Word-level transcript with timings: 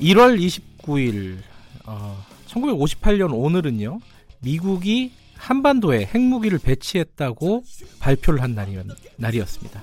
1월 0.00 0.38
29일 0.38 1.38
어, 1.84 2.24
1958년 2.46 3.30
오늘은요. 3.32 4.00
미국이 4.40 5.12
한반도에 5.36 6.04
핵무기를 6.06 6.58
배치했다고 6.58 7.64
발표를 7.98 8.42
한 8.42 8.54
날이었, 8.54 8.86
날이었습니다. 9.16 9.82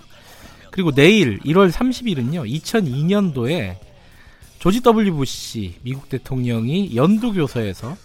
그리고 0.71 0.91
내일 0.91 1.39
1월 1.39 1.71
30일은요. 1.71 2.50
2002년도에 2.50 3.78
조지 4.59 4.82
W 4.82 5.14
부시 5.15 5.75
미국 5.83 6.09
대통령이 6.09 6.95
연두 6.95 7.34
교서에서 7.34 7.95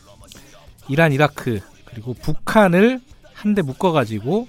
이란, 0.88 1.12
이라크 1.12 1.60
그리고 1.84 2.15
북한을 2.15 3.01
한데 3.32 3.62
묶어가지고 3.62 4.48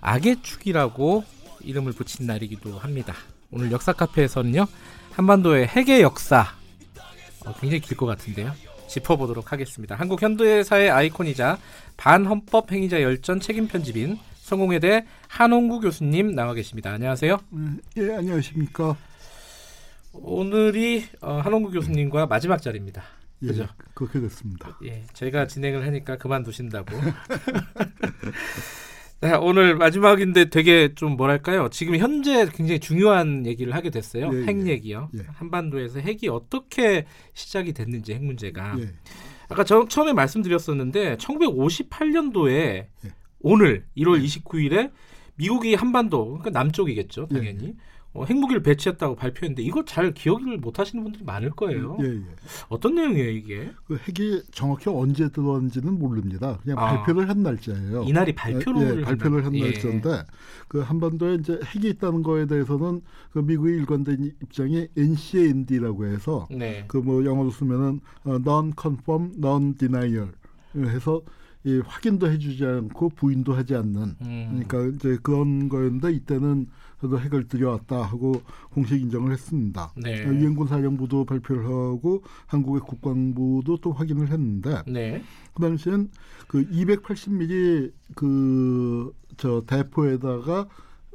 악의 0.00 0.42
축이라고 0.42 1.24
이름을 1.62 1.92
붙인 1.92 2.26
날이기도 2.26 2.78
합니다. 2.78 3.14
오늘 3.50 3.72
역사 3.72 3.92
카페에서는요 3.92 4.66
한반도의 5.12 5.66
핵의 5.66 6.02
역사 6.02 6.57
어, 7.48 7.54
굉장히 7.60 7.80
길 7.80 7.96
것 7.96 8.06
같은데요. 8.06 8.52
짚어보도록 8.88 9.52
하겠습니다. 9.52 9.94
한국 9.94 10.22
현대사의 10.22 10.90
아이콘이자 10.90 11.58
반헌법 11.96 12.72
행위자 12.72 13.02
열전 13.02 13.40
책임 13.40 13.68
편집인 13.68 14.18
성공회대 14.40 15.04
한홍구 15.28 15.80
교수님 15.80 16.34
나와 16.34 16.54
계십니다. 16.54 16.90
안녕하세요. 16.92 17.38
음, 17.52 17.80
예, 17.98 18.14
안녕하십니까. 18.14 18.96
오늘이 20.14 21.04
어, 21.20 21.34
한홍구 21.44 21.70
교수님과 21.72 22.26
마지막 22.26 22.62
자리입니다. 22.62 23.02
예, 23.42 23.46
그죠? 23.48 23.66
그렇게 23.94 24.20
됐습니다. 24.20 24.76
예, 24.84 25.04
제가 25.12 25.46
진행을 25.46 25.86
하니까 25.86 26.16
그만두신다고. 26.16 26.96
네, 29.20 29.34
오늘 29.34 29.74
마지막인데 29.76 30.48
되게 30.48 30.94
좀 30.94 31.16
뭐랄까요? 31.16 31.68
지금 31.70 31.96
현재 31.96 32.46
굉장히 32.54 32.78
중요한 32.78 33.46
얘기를 33.46 33.74
하게 33.74 33.90
됐어요. 33.90 34.30
예, 34.32 34.44
핵 34.44 34.64
예. 34.66 34.70
얘기요. 34.70 35.10
예. 35.18 35.24
한반도에서 35.34 35.98
핵이 35.98 36.28
어떻게 36.30 37.04
시작이 37.34 37.72
됐는지 37.72 38.14
핵 38.14 38.22
문제가. 38.22 38.76
예, 38.78 38.92
아까 39.48 39.64
저 39.64 39.86
처음에 39.88 40.12
말씀드렸었는데 40.12 41.16
1958년도에 41.16 42.50
예. 42.52 42.88
오늘 43.40 43.86
1월 43.96 44.22
29일에 44.22 44.92
미국이 45.34 45.74
한반도 45.74 46.38
그러니까 46.38 46.50
남쪽이겠죠 46.50 47.28
예. 47.30 47.34
당연히 47.34 47.74
어, 48.14 48.24
핵무기를 48.24 48.62
배치했다고 48.62 49.16
발표했는데 49.16 49.62
이걸 49.62 49.84
잘 49.84 50.12
기억을 50.14 50.56
못하시는 50.58 51.02
분들이 51.04 51.24
많을 51.24 51.50
거예요. 51.50 51.98
예, 52.00 52.06
예. 52.06 52.22
어떤 52.68 52.94
내용이에요 52.94 53.30
이게? 53.30 53.70
그 53.86 53.96
핵이 53.96 54.42
정확히 54.50 54.88
언제 54.88 55.28
들어왔는지는 55.28 55.98
모릅니다. 55.98 56.58
그냥 56.62 56.78
아. 56.78 56.86
발표를 56.86 57.28
한 57.28 57.42
날짜예요. 57.42 58.04
이날이 58.04 58.34
발표를 58.34 59.00
예, 59.00 59.04
발표를 59.04 59.44
한 59.44 59.54
예. 59.54 59.64
날짜인데 59.64 60.22
그 60.68 60.80
한반도에 60.80 61.34
이제 61.34 61.60
핵이 61.62 61.90
있다는 61.90 62.22
거에 62.22 62.46
대해서는 62.46 63.02
그 63.32 63.40
미국의 63.40 63.76
일관된 63.76 64.32
입장이 64.42 64.88
NCND라고 64.96 66.06
해서 66.06 66.48
네. 66.50 66.84
그뭐 66.88 67.24
영어로 67.24 67.50
쓰면은 67.50 68.00
어, 68.24 68.38
non-confirm, 68.38 69.32
non-denial 69.38 70.32
해서 70.76 71.22
이 71.64 71.82
확인도 71.84 72.30
해주지 72.30 72.64
않고 72.64 73.10
부인도 73.10 73.52
하지 73.52 73.74
않는 73.74 74.16
음. 74.22 74.64
그러니까 74.66 74.96
이제 74.96 75.18
그런 75.22 75.68
거였는데 75.68 76.12
이때는 76.12 76.68
핵을 77.02 77.46
들여왔다 77.46 78.02
하고 78.02 78.42
공식 78.70 79.00
인정을 79.00 79.32
했습니다. 79.32 79.92
네. 79.96 80.24
유엔 80.24 80.54
군 80.56 80.66
사령부도 80.66 81.24
발표를 81.24 81.64
하고 81.64 82.22
한국의 82.46 82.80
국방부도 82.80 83.76
또 83.78 83.92
확인을 83.92 84.30
했는데 84.30 84.82
네. 84.86 85.22
그 85.54 85.62
당시엔 85.62 86.10
그 86.48 86.68
280mm 86.68 87.92
그 88.14 89.12
저 89.38 89.62
대포에다가 89.66 90.66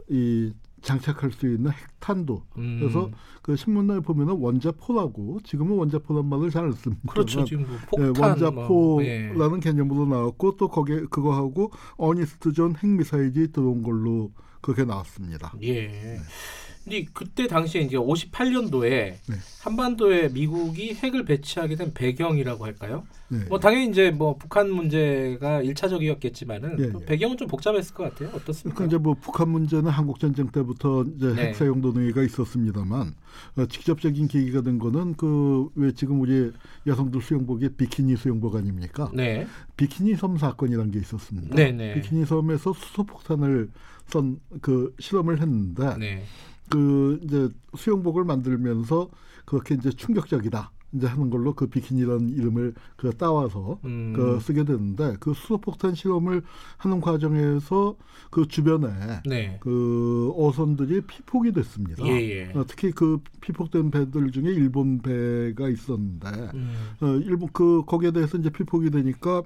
이 0.09 0.53
장착할 0.81 1.31
수 1.31 1.47
있는 1.47 1.71
핵탄도 1.71 2.43
음. 2.57 2.77
그래서 2.79 3.09
그 3.41 3.55
신문에 3.55 3.99
보면은 3.99 4.33
원자포라고 4.35 5.39
지금은 5.43 5.77
원자포란 5.77 6.27
말을 6.27 6.49
잘 6.49 6.65
안 6.65 6.71
씁니다. 6.73 7.13
그렇죠. 7.13 7.45
지금 7.45 7.65
뭐 7.65 8.01
예, 8.01 8.07
폭탄 8.07 8.29
원자포라는 8.31 8.67
뭐, 8.67 9.03
예. 9.03 9.59
개념으로 9.61 10.05
나왔고 10.05 10.57
또 10.57 10.67
거기에 10.67 11.01
그거하고 11.09 11.71
어니스트 11.97 12.51
존 12.51 12.75
핵미사일이 12.75 13.51
들어온 13.51 13.81
걸로 13.81 14.31
그렇게 14.63 14.85
나왔습니다. 14.85 15.53
예. 15.61 16.19
근데 16.83 17.05
그때 17.13 17.47
당시에 17.47 17.81
이제 17.81 17.95
58년도에 17.95 18.89
네. 18.89 19.35
한반도에 19.61 20.27
미국이 20.29 20.93
핵을 20.93 21.23
배치하게 21.23 21.75
된 21.75 21.93
배경이라고 21.93 22.65
할까요? 22.65 23.05
네. 23.29 23.39
뭐 23.47 23.57
당연히 23.57 23.87
이제 23.87 24.11
뭐 24.11 24.35
북한 24.37 24.69
문제가 24.69 25.61
일차적이었겠지만은 25.61 26.77
예. 26.79 27.05
배경은 27.05 27.37
좀 27.37 27.47
복잡했을 27.47 27.95
것 27.95 28.03
같아요. 28.03 28.35
어떻습니까? 28.35 28.75
그러니까 28.75 28.85
이제 28.85 28.97
뭐 28.97 29.15
북한 29.19 29.49
문제는 29.49 29.89
한국 29.89 30.19
전쟁 30.19 30.49
때부터 30.49 31.05
이제 31.15 31.33
네. 31.33 31.47
핵 31.47 31.55
사용 31.55 31.79
논의가 31.79 32.21
있었습니다만 32.23 33.15
어, 33.57 33.65
직접적인 33.65 34.27
계기가 34.27 34.61
된 34.61 34.77
거는 34.77 35.13
그 35.15 35.69
왜 35.75 35.91
지금 35.93 36.21
우리 36.21 36.51
여성들 36.85 37.21
수영복이 37.21 37.69
비키니 37.69 38.15
수영복 38.15 38.55
아닙니까? 38.55 39.09
네. 39.13 39.47
비키니 39.77 40.15
섬 40.15 40.37
사건이라는 40.37 40.91
게 40.91 40.99
있었습니다. 40.99 41.55
네, 41.55 41.71
네. 41.71 41.93
비키니 41.95 42.25
섬에서 42.25 42.73
수소 42.73 43.03
폭탄을 43.03 43.69
쏜그 44.07 44.95
실험을 44.99 45.41
했는데 45.41 45.97
네. 45.97 46.23
그 46.69 47.19
이제 47.23 47.49
수영복을 47.75 48.23
만들면서 48.23 49.09
그렇게 49.45 49.75
이제 49.75 49.89
충격적이다. 49.89 50.71
이제 50.95 51.07
하는 51.07 51.29
걸로 51.29 51.53
그 51.53 51.67
비키니라는 51.67 52.29
이름을 52.29 52.73
그 52.95 53.11
따와서 53.17 53.79
음. 53.83 54.13
그 54.15 54.39
쓰게 54.39 54.63
됐는데 54.63 55.15
그 55.19 55.33
수소폭탄 55.33 55.95
실험을 55.95 56.43
하는 56.77 57.01
과정에서 57.01 57.95
그 58.29 58.47
주변에 58.47 59.21
네. 59.25 59.57
그 59.59 60.31
어선들이 60.37 61.01
피폭이 61.01 61.51
됐습니다. 61.51 62.05
예, 62.05 62.11
예. 62.11 62.51
어, 62.53 62.63
특히 62.67 62.91
그 62.91 63.19
피폭된 63.41 63.89
배들 63.89 64.31
중에 64.31 64.51
일본 64.51 64.99
배가 64.99 65.67
있었는데 65.67 66.29
음. 66.53 66.73
어, 67.01 67.07
일본 67.25 67.49
그 67.53 67.83
거기에 67.85 68.11
대해서 68.11 68.37
이제 68.37 68.51
피폭이 68.51 68.91
되니까 68.91 69.41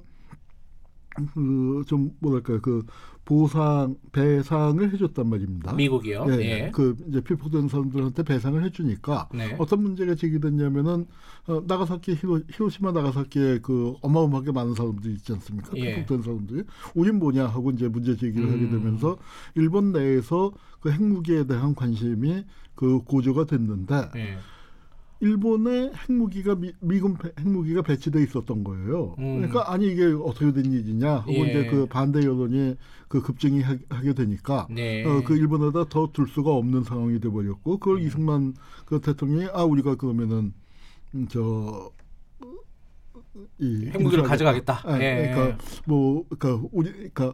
그좀 1.33 2.11
뭐랄까요 2.19 2.61
그 2.61 2.85
보상 3.25 3.97
배상을 4.13 4.93
해줬단 4.93 5.27
말입니다. 5.27 5.73
미국이요. 5.73 6.25
예, 6.29 6.33
예. 6.39 6.71
그 6.73 6.95
이제 7.09 7.19
피폭된 7.19 7.67
사람들한테 7.67 8.23
배상을 8.23 8.63
해주니까 8.63 9.27
네. 9.33 9.53
어떤 9.59 9.83
문제가 9.83 10.15
제기됐냐면은 10.15 11.05
어, 11.47 11.61
나가사키 11.67 12.13
히로, 12.13 12.41
히로시마 12.49 12.93
나가사키에 12.93 13.59
그 13.59 13.95
어마어마하게 14.01 14.53
많은 14.53 14.75
사람들이 14.75 15.15
있지 15.15 15.33
않습니까? 15.33 15.71
예. 15.75 15.95
피폭된 15.95 16.21
사람들이 16.21 16.63
우린 16.95 17.19
뭐냐 17.19 17.47
하고 17.47 17.71
이제 17.71 17.89
문제 17.89 18.15
제기를 18.15 18.49
하게 18.49 18.61
음. 18.61 18.71
되면서 18.71 19.17
일본 19.55 19.91
내에서 19.91 20.53
그 20.79 20.91
핵무기에 20.91 21.47
대한 21.47 21.75
관심이 21.75 22.45
그 22.75 22.99
고조가 23.03 23.45
됐는데 23.45 24.09
예. 24.15 24.37
일본의 25.19 25.91
핵무기가 25.95 26.55
미, 26.55 26.71
배- 27.17 27.31
핵무기가 27.39 27.81
배치돼 27.81 28.21
있었던 28.23 28.63
거예요. 28.63 29.15
음. 29.17 29.37
그러니까 29.37 29.71
아니 29.71 29.87
이게 29.91 30.05
어떻게 30.05 30.51
된 30.53 30.71
일이냐 30.71 31.11
하고 31.17 31.31
예. 31.33 31.49
이제 31.49 31.65
그 31.67 31.85
반대 31.87 32.19
여론이 32.19 32.75
그 33.07 33.21
급증이 33.21 33.61
하, 33.61 33.75
하게 33.89 34.13
되니까 34.13 34.67
네. 34.69 35.03
어, 35.05 35.23
그 35.25 35.35
일본에다 35.35 35.85
더 35.89 36.11
둘 36.13 36.27
수가 36.27 36.51
없는 36.51 36.83
상황이 36.83 37.19
돼 37.19 37.29
버렸고 37.29 37.79
그걸 37.79 37.97
음. 37.97 38.01
이승만 38.07 38.53
그 38.85 39.01
대통령이 39.01 39.47
아 39.53 39.63
우리가 39.63 39.95
그러면은 39.95 40.53
음, 41.15 41.27
저 41.29 41.91
이, 43.59 43.89
핵무기를. 43.93 44.23
가져가겠다. 44.23 44.83
예, 44.99 45.29
예. 45.29 45.31
그러니까 45.33 45.63
뭐 45.85 46.25
그러니까 46.37 46.67
우리 46.71 46.91
그러니까 46.91 47.33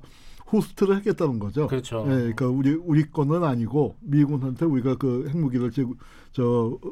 호스트를 0.51 0.95
하겠다는 0.97 1.39
거죠. 1.39 1.67
그렇죠. 1.67 2.03
예, 2.07 2.11
그러니까 2.33 2.47
우리 2.47 2.73
우리 2.73 3.03
거는 3.09 3.43
아니고 3.43 3.95
미군한테 4.01 4.65
우리가 4.65 4.95
그 4.97 5.27
핵무기를 5.29 5.71
지금 5.71 5.93
저 6.31 6.77
어, 6.81 6.91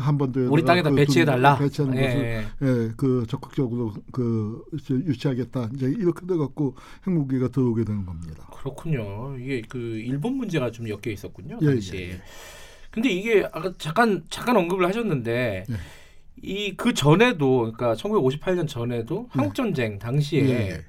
한반도에 0.00 0.46
우리 0.46 0.64
땅에다 0.64 0.90
배치해 0.90 1.24
달라. 1.24 1.56
배치하는 1.56 1.94
것을 1.94 2.24
예. 2.24 2.44
예, 2.62 2.92
그 2.96 3.26
적극적으로 3.28 3.92
그 4.12 4.62
유치하겠다. 4.90 5.70
이제 5.74 5.86
이렇게 5.86 6.26
돼 6.26 6.36
갖고 6.36 6.76
핵무기가 7.06 7.48
들어오게 7.48 7.84
되는 7.84 8.06
겁니다. 8.06 8.48
그렇군요. 8.52 9.36
이게 9.38 9.62
그 9.68 9.78
일본 9.78 10.36
문제가 10.36 10.70
좀 10.70 10.88
엮여 10.88 11.00
있었군요 11.06 11.58
예, 11.62 11.66
당시에. 11.66 12.00
예, 12.00 12.10
예. 12.12 12.20
근데 12.90 13.08
이게 13.08 13.44
아까 13.52 13.72
잠깐 13.78 14.22
잠깐 14.28 14.56
언급을 14.56 14.86
하셨는데 14.86 15.64
예. 15.68 15.74
이그 16.42 16.94
전에도 16.94 17.72
그러니까 17.72 17.94
1958년 17.94 18.66
전에도 18.66 19.28
한국 19.30 19.54
전쟁 19.54 19.98
당시에 19.98 20.48
예, 20.48 20.84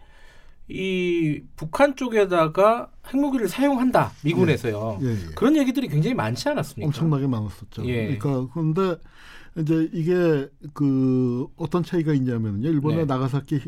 이 0.73 1.41
북한 1.55 1.95
쪽에다가 1.95 2.89
핵무기를 3.07 3.47
사용한다 3.47 4.11
미군에서요. 4.23 4.99
예, 5.03 5.07
예. 5.07 5.17
그런 5.35 5.55
얘기들이 5.55 5.87
굉장히 5.87 6.15
많지 6.15 6.49
않았습니까? 6.49 6.87
엄청나게 6.87 7.27
많았었죠. 7.27 7.85
예. 7.85 8.17
그러니까 8.17 8.51
그런데 8.51 8.97
이제 9.55 9.87
이게 9.93 10.49
그 10.73 11.45
어떤 11.57 11.83
차이가 11.83 12.11
있냐면요. 12.13 12.67
일본의 12.67 12.99
네. 12.99 13.05
나가사키 13.05 13.59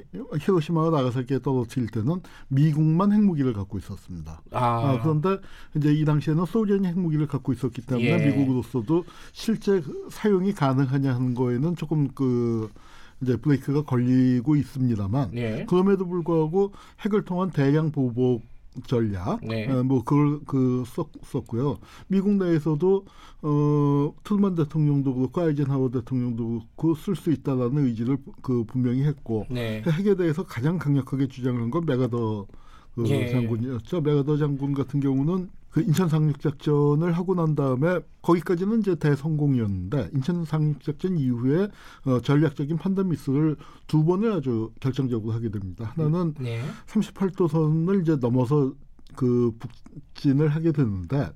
히로시마와 0.41 0.89
나가사키에 0.89 1.39
떨어뜨릴 1.43 1.89
때는 1.89 2.21
미국만 2.47 3.11
핵무기를 3.11 3.53
갖고 3.53 3.77
있었습니다. 3.77 4.41
아, 4.51 4.65
아, 4.65 4.99
그런데 5.03 5.37
이제 5.75 5.93
이 5.93 6.03
당시에는 6.05 6.45
소련이 6.45 6.87
핵무기를 6.87 7.27
갖고 7.27 7.53
있었기 7.53 7.83
때문에 7.83 8.07
예. 8.07 8.25
미국으로서도 8.25 9.05
실제 9.31 9.79
그 9.79 10.07
사용이 10.09 10.53
가능하냐 10.53 11.13
하는 11.13 11.35
거에는 11.35 11.75
조금 11.75 12.07
그 12.15 12.71
이제 13.21 13.37
브레이크가 13.37 13.83
걸리고 13.83 14.55
있습니다만 14.55 15.31
예. 15.35 15.65
그럼에도 15.67 16.07
불구하고 16.07 16.73
핵을 17.01 17.23
통한 17.23 17.51
대량 17.51 17.91
보복 17.91 18.43
전략, 18.87 19.39
네. 19.41 19.69
어, 19.71 19.83
뭐 19.83 20.03
그걸 20.03 20.39
그 20.45 20.83
썼, 20.85 21.07
썼고요. 21.23 21.77
미국 22.07 22.33
내에서도 22.33 23.05
어, 23.41 24.13
트루만 24.23 24.55
대통령도 24.55 25.15
그렇고 25.15 25.41
아이젠하워 25.41 25.91
대통령도 25.91 26.47
그렇고 26.75 26.95
쓸 26.95 27.15
수 27.15 27.31
있다라는 27.31 27.85
의지를 27.85 28.17
그 28.41 28.63
분명히 28.65 29.03
했고 29.03 29.45
네. 29.49 29.81
핵에 29.85 30.15
대해서 30.15 30.43
가장 30.43 30.77
강력하게 30.77 31.27
주장을 31.27 31.61
한건 31.61 31.85
메가더 31.85 32.47
그 32.95 33.09
예. 33.09 33.29
장군이었죠. 33.29 34.01
메가더 34.01 34.37
장군 34.37 34.73
같은 34.73 34.99
경우는 34.99 35.49
그 35.75 35.81
인천 35.81 36.07
상륙 36.07 36.39
작전을 36.39 37.11
하고 37.11 37.35
난 37.35 37.53
다음에 37.53 37.99
거기까지는 38.21 38.79
이제 38.79 38.95
대성공이었는데 38.95 40.11
인천 40.13 40.45
상륙 40.45 40.81
작전 40.81 41.17
이후에 41.17 41.67
어, 42.05 42.21
전략적인 42.21 42.77
판단 42.77 43.09
미스를 43.09 43.57
두 43.85 44.05
번을 44.05 44.31
아주 44.31 44.71
결정적으로 44.79 45.33
하게 45.33 45.49
됩니다. 45.49 45.91
하나는 45.97 46.33
네. 46.39 46.63
38도선을 46.87 48.01
이제 48.03 48.15
넘어서 48.15 48.71
그 49.17 49.53
북진을 49.59 50.47
하게 50.47 50.71
되는데 50.71 51.29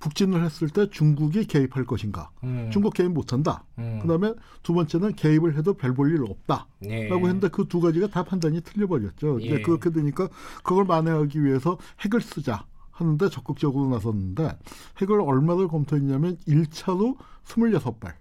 북진을 0.00 0.42
했을 0.42 0.70
때 0.70 0.88
중국이 0.88 1.44
개입할 1.44 1.84
것인가? 1.84 2.30
음. 2.42 2.70
중국 2.72 2.94
개입 2.94 3.10
못한다. 3.12 3.64
음. 3.78 3.98
그다음에 4.00 4.32
두 4.62 4.72
번째는 4.72 5.14
개입을 5.14 5.58
해도 5.58 5.74
별 5.74 5.92
볼 5.94 6.10
일 6.10 6.22
없다. 6.24 6.66
네. 6.80 7.06
라고 7.08 7.26
했는데 7.26 7.48
그 7.48 7.66
두 7.68 7.80
가지가 7.80 8.06
다 8.06 8.22
판단이 8.24 8.62
틀려버렸죠. 8.62 9.42
예. 9.42 9.44
이제 9.44 9.60
그렇게 9.60 9.90
되니까 9.90 10.28
그걸 10.62 10.86
만회하기 10.86 11.44
위해서 11.44 11.76
핵을 12.00 12.22
쓰자 12.22 12.64
하는데 12.94 13.28
적극적으로 13.28 13.88
나섰는데 13.90 14.58
핵을 15.00 15.20
얼마를 15.20 15.68
검토했냐면 15.68 16.36
1차로 16.46 17.16
26발. 17.44 18.14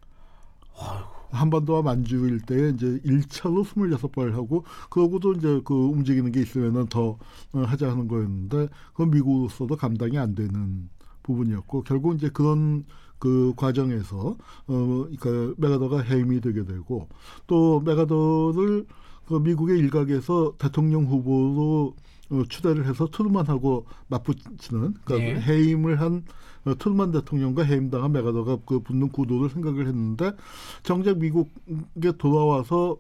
한반도와 1.32 1.82
만주 1.82 2.28
일대에 2.28 2.70
이제 2.70 3.00
1차로 3.06 3.66
26발 3.66 4.34
하고 4.34 4.66
그러고도 4.90 5.34
이제 5.34 5.62
그 5.66 5.74
움직이는 5.74 6.32
게 6.32 6.42
있으면은 6.42 6.88
더 6.88 7.18
어, 7.54 7.60
하자 7.60 7.90
하는 7.90 8.08
거였는데 8.08 8.70
그건 8.92 9.10
미국으로서도 9.12 9.76
감당이 9.76 10.18
안 10.20 10.36
되는 10.36 10.90
부분이었고 11.24 11.84
결국 11.84 12.16
이제 12.16 12.30
그런 12.30 12.86
그 13.24 13.54
과정에서 13.56 14.36
어 14.68 15.08
그러니까 15.18 15.54
메가더가 15.56 16.02
해임이 16.02 16.42
되게 16.42 16.66
되고 16.66 17.08
또 17.48 17.80
메가더를 17.80 18.86
그 19.26 19.36
미국의 19.36 19.80
일각에서 19.80 20.56
대통령 20.58 21.06
후보로 21.06 21.96
어, 22.32 22.44
추대를 22.50 22.86
해서 22.86 23.08
트루만하고 23.10 23.86
맞붙이는 24.10 24.96
그러니까 25.06 25.16
네. 25.16 25.40
해임을 25.40 26.02
한 26.02 26.26
어, 26.66 26.76
트루만 26.78 27.12
대통령과 27.12 27.64
해임당한 27.64 28.12
메가더가 28.12 28.58
그 28.66 28.82
붙는 28.82 29.08
구도를 29.08 29.50
생각을 29.52 29.88
했는데 29.88 30.34
정작 30.82 31.18
미국에 31.18 32.12
돌아와서 32.18 32.98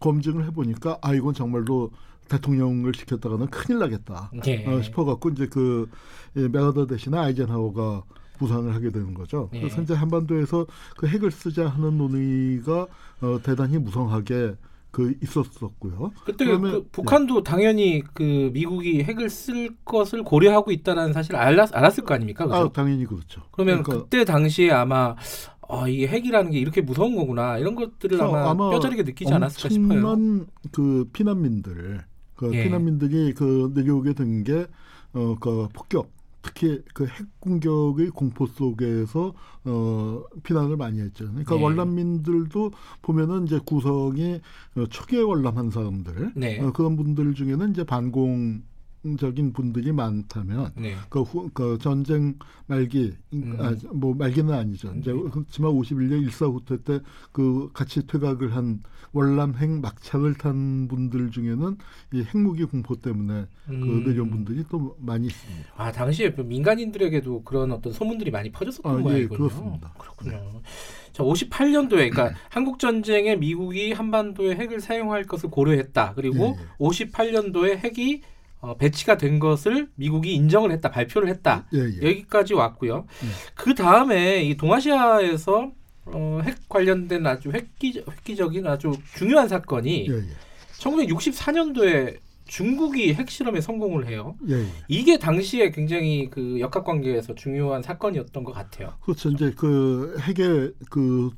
검증을 0.00 0.46
해보니까 0.46 0.98
아 1.00 1.14
이건 1.14 1.32
정말로 1.32 1.92
대통령을 2.28 2.92
시켰다가는 2.92 3.46
큰일 3.50 3.78
나겠다 3.78 4.32
네. 4.42 4.66
어, 4.66 4.82
싶어갖고 4.82 5.28
이제 5.28 5.46
그 5.46 5.88
예, 6.34 6.48
메가더 6.48 6.88
대신에 6.88 7.16
아이젠하워가 7.16 8.02
부상을 8.40 8.74
하게 8.74 8.90
되는 8.90 9.12
거죠. 9.12 9.50
네. 9.52 9.60
그래서 9.60 9.82
이제 9.82 9.92
한반도에서 9.94 10.66
그 10.96 11.06
핵을 11.06 11.30
쓰자 11.30 11.68
하는 11.68 11.98
논의가 11.98 12.86
어, 13.20 13.38
대단히 13.42 13.76
무성하게 13.78 14.54
그 14.90 15.14
있었었고요. 15.22 16.10
그때 16.24 16.46
그러면- 16.46 16.72
그 16.72 16.88
북한도 16.90 17.42
당연히 17.44 18.02
그 18.14 18.50
미국이 18.52 19.02
핵을 19.04 19.28
쓸 19.28 19.70
것을 19.84 20.24
고려하고 20.24 20.72
있다는 20.72 21.12
사실 21.12 21.36
알았, 21.36 21.70
알았을 21.74 22.02
거 22.04 22.14
아닙니까? 22.14 22.46
그죠? 22.46 22.56
아 22.56 22.72
당연히 22.72 23.04
그렇죠. 23.04 23.42
그러면 23.52 23.82
그러니까 23.82 24.04
그때 24.04 24.24
당시에 24.24 24.70
아마 24.72 25.14
아, 25.68 25.86
이게 25.86 26.08
핵이라는 26.08 26.50
게 26.50 26.58
이렇게 26.58 26.80
무서운 26.80 27.14
거구나 27.14 27.58
이런 27.58 27.76
것들을 27.76 28.20
아마, 28.20 28.50
아마 28.50 28.70
뼈저리게 28.70 29.04
느끼지 29.04 29.32
않았을까 29.32 29.68
싶어요. 29.68 30.16
그 30.72 31.08
피난민들, 31.12 32.00
그 32.34 32.50
예. 32.54 32.64
피난민들이 32.64 33.34
그 33.34 33.70
내려오게 33.74 34.14
된게 34.14 34.66
어, 35.12 35.36
그 35.38 35.68
폭격, 35.72 36.10
특히 36.42 36.82
그 36.94 37.04
핵 37.04 37.12
공격의 37.40 38.10
공포 38.10 38.46
속에서 38.46 39.34
어, 39.64 40.22
피난을 40.42 40.76
많이 40.76 41.00
했죠. 41.00 41.26
그러니까 41.26 41.54
네. 41.54 41.62
월남민들도 41.62 42.70
보면은 43.02 43.44
이제 43.46 43.60
구성이 43.64 44.40
어, 44.76 44.86
초기에 44.88 45.20
월남한 45.20 45.70
사람들, 45.70 46.32
네. 46.36 46.60
어, 46.60 46.72
그런 46.72 46.96
분들 46.96 47.34
중에는 47.34 47.70
이제 47.70 47.84
반공 47.84 48.62
적인 49.18 49.52
분들이 49.52 49.92
많다면 49.92 50.72
네. 50.76 50.94
그, 51.08 51.22
후, 51.22 51.50
그 51.54 51.78
전쟁 51.80 52.38
말기, 52.66 53.14
음. 53.32 53.56
아, 53.58 53.74
뭐 53.92 54.14
말기는 54.14 54.52
아니죠. 54.52 54.92
이제 54.98 55.12
그렇지만 55.12 55.72
51년 55.72 56.22
일사후퇴 56.22 56.82
때 56.82 57.00
그 57.32 57.70
같이 57.72 58.06
퇴각을 58.06 58.54
한 58.54 58.82
월남행 59.12 59.80
막차를 59.80 60.34
탄 60.34 60.88
분들 60.88 61.30
중에는 61.30 61.78
이 62.12 62.22
핵무기 62.22 62.64
공포 62.64 62.94
때문에 62.96 63.46
음. 63.70 63.80
그 63.80 64.08
내려온 64.08 64.30
분들이 64.30 64.64
또 64.68 64.96
많이 65.00 65.26
있습니다. 65.26 65.72
아 65.76 65.90
당시에 65.90 66.32
그 66.32 66.42
민간인들에게도 66.42 67.42
그런 67.42 67.72
어떤 67.72 67.92
소문들이 67.92 68.30
많이 68.30 68.50
퍼졌었던 68.50 68.92
아, 68.92 68.98
예, 68.98 69.02
모양이군요. 69.02 69.38
그렇습니다. 69.38 69.92
그렇군요. 69.98 70.60
자, 71.12 71.24
58년도에 71.24 72.10
그러니까 72.10 72.32
한국 72.50 72.78
전쟁에 72.78 73.36
미국이 73.36 73.92
한반도에 73.92 74.54
핵을 74.56 74.80
사용할 74.80 75.24
것을 75.24 75.50
고려했다. 75.50 76.14
그리고 76.14 76.56
예, 76.58 76.76
58년도에 76.78 77.78
핵이 77.78 78.22
어, 78.60 78.76
배치가 78.76 79.16
된 79.16 79.38
것을 79.38 79.88
미국이 79.94 80.34
인정을 80.34 80.70
했다, 80.72 80.90
발표를 80.90 81.28
했다. 81.28 81.66
예, 81.74 81.78
예. 81.78 82.08
여기까지 82.08 82.54
왔고요. 82.54 83.06
예. 83.24 83.26
그 83.54 83.74
다음에 83.74 84.42
이 84.42 84.56
동아시아에서 84.56 85.72
어, 86.06 86.40
핵 86.44 86.68
관련된 86.68 87.26
아주 87.26 87.50
획기, 87.50 88.02
획기적인 88.08 88.66
아주 88.66 88.92
중요한 89.14 89.48
사건이 89.48 90.08
예, 90.10 90.14
예. 90.14 90.22
1964년도에 90.78 92.18
중국이 92.46 93.14
핵실험에 93.14 93.60
성공을 93.60 94.08
해요. 94.08 94.36
예, 94.48 94.56
예. 94.56 94.66
이게 94.88 95.18
당시에 95.18 95.70
굉장히 95.70 96.28
그 96.30 96.58
역학 96.58 96.84
관계에서 96.84 97.34
중요한 97.34 97.82
사건이었던 97.82 98.44
것 98.44 98.52
같아요. 98.52 98.94
그렇죠. 99.02 99.30
이제 99.30 99.52
그 99.56 100.16
핵의 100.20 100.72
그 100.90 101.30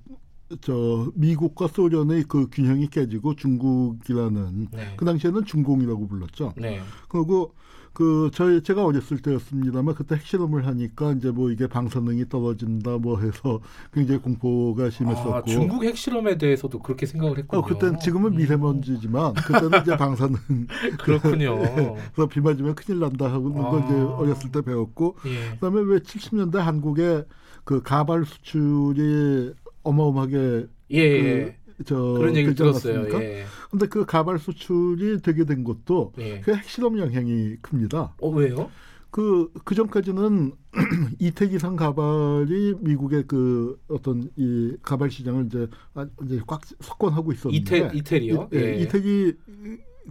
저 0.60 1.10
미국과 1.14 1.68
소련의 1.68 2.24
그 2.28 2.48
균형이 2.50 2.88
깨지고 2.88 3.34
중국이라는 3.34 4.68
네. 4.70 4.94
그 4.96 5.04
당시에는 5.04 5.44
중공이라고 5.44 6.08
불렀죠. 6.08 6.52
네. 6.56 6.80
그리고 7.08 7.54
그 7.92 8.30
저희 8.32 8.62
제가 8.62 8.84
어렸을 8.84 9.18
때였습니다만 9.18 9.94
그때 9.94 10.14
핵실험을 10.14 10.66
하니까 10.66 11.12
이제 11.12 11.30
뭐 11.30 11.50
이게 11.50 11.66
방사능이 11.66 12.28
떨어진다 12.28 12.98
뭐 12.98 13.20
해서 13.20 13.60
굉장히 13.92 14.20
공포가 14.20 14.88
심했었고. 14.88 15.34
아, 15.34 15.42
중국 15.42 15.84
핵실험에 15.84 16.38
대해서도 16.38 16.78
그렇게 16.78 17.04
생각을 17.04 17.38
했군요. 17.38 17.60
어, 17.60 17.64
그때는 17.64 17.98
지금은 17.98 18.32
음. 18.32 18.36
미세먼지지만 18.36 19.34
그때는 19.34 19.82
이제 19.82 19.96
방사능 19.96 20.38
그렇군요. 21.04 21.58
그래서 22.14 22.26
비 22.28 22.40
맞으면 22.40 22.74
큰일 22.74 23.00
난다 23.00 23.30
하고 23.30 23.52
아. 23.58 23.70
거 23.70 23.78
이제 23.80 23.94
어렸을 23.94 24.50
때 24.50 24.62
배웠고 24.62 25.16
예. 25.26 25.50
그다음에 25.56 25.82
왜 25.82 25.98
70년대 25.98 26.56
한국에 26.56 27.24
그 27.64 27.82
가발 27.82 28.24
수출이 28.24 29.52
어마어마하게 29.82 30.66
예, 30.92 30.98
예. 30.98 31.56
저 31.84 31.96
그런 31.96 32.36
얘기 32.36 32.54
들었어요. 32.54 33.00
않았습니까? 33.00 33.22
예. 33.24 33.44
근데 33.70 33.86
그 33.86 34.04
가발 34.04 34.38
수출이 34.38 35.22
되게 35.22 35.44
된 35.44 35.64
것도 35.64 36.12
예. 36.18 36.40
그 36.40 36.54
핵실험 36.54 36.98
영향이 36.98 37.56
큽니다. 37.62 38.14
어 38.20 38.28
왜요? 38.28 38.70
그, 39.10 39.52
그 39.64 39.74
전까지는 39.74 40.52
이태기상 41.20 41.76
가발이 41.76 42.76
미국의 42.80 43.24
그 43.26 43.78
어떤 43.88 44.30
이 44.36 44.74
가발 44.82 45.10
시장을 45.10 45.46
이제, 45.46 45.68
아, 45.92 46.06
이제 46.24 46.40
꽉 46.46 46.62
석권하고 46.80 47.32
있었는데. 47.32 47.58
이태 47.76 47.90
이태리요? 47.94 48.48
이, 48.50 48.56
예, 48.56 48.76
이태기 48.76 49.34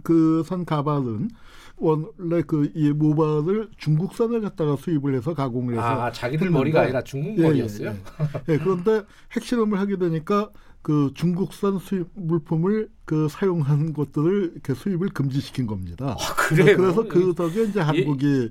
그산 0.04 0.64
가발은 0.64 1.30
원래 1.76 2.42
그 2.46 2.70
이 2.74 2.90
모발을 2.90 3.68
중국산을 3.76 4.40
갖다가 4.40 4.76
수입을 4.76 5.14
해서 5.14 5.34
가공을 5.34 5.74
해서. 5.74 5.82
아 5.82 6.12
자기들 6.12 6.46
했는데 6.46 6.58
머리가 6.58 6.82
아니라 6.82 7.02
중국 7.02 7.38
예, 7.38 7.42
머리였어요? 7.42 7.88
예, 7.88 7.92
예. 7.92 8.54
예, 8.54 8.58
그런데 8.58 9.02
핵실험을 9.32 9.78
하게 9.78 9.96
되니까 9.96 10.50
그 10.82 11.12
중국산 11.14 11.78
수입 11.78 12.08
물품을 12.14 12.88
그 13.04 13.28
사용한 13.28 13.92
것들을 13.92 14.52
이렇게 14.54 14.74
수입을 14.74 15.10
금지시킨 15.10 15.66
겁니다. 15.66 16.16
아, 16.18 16.34
그래요? 16.34 16.76
그래서 16.76 17.04
그 17.06 17.34
덕에 17.34 17.64
이제 17.64 17.80
한국이 17.80 18.50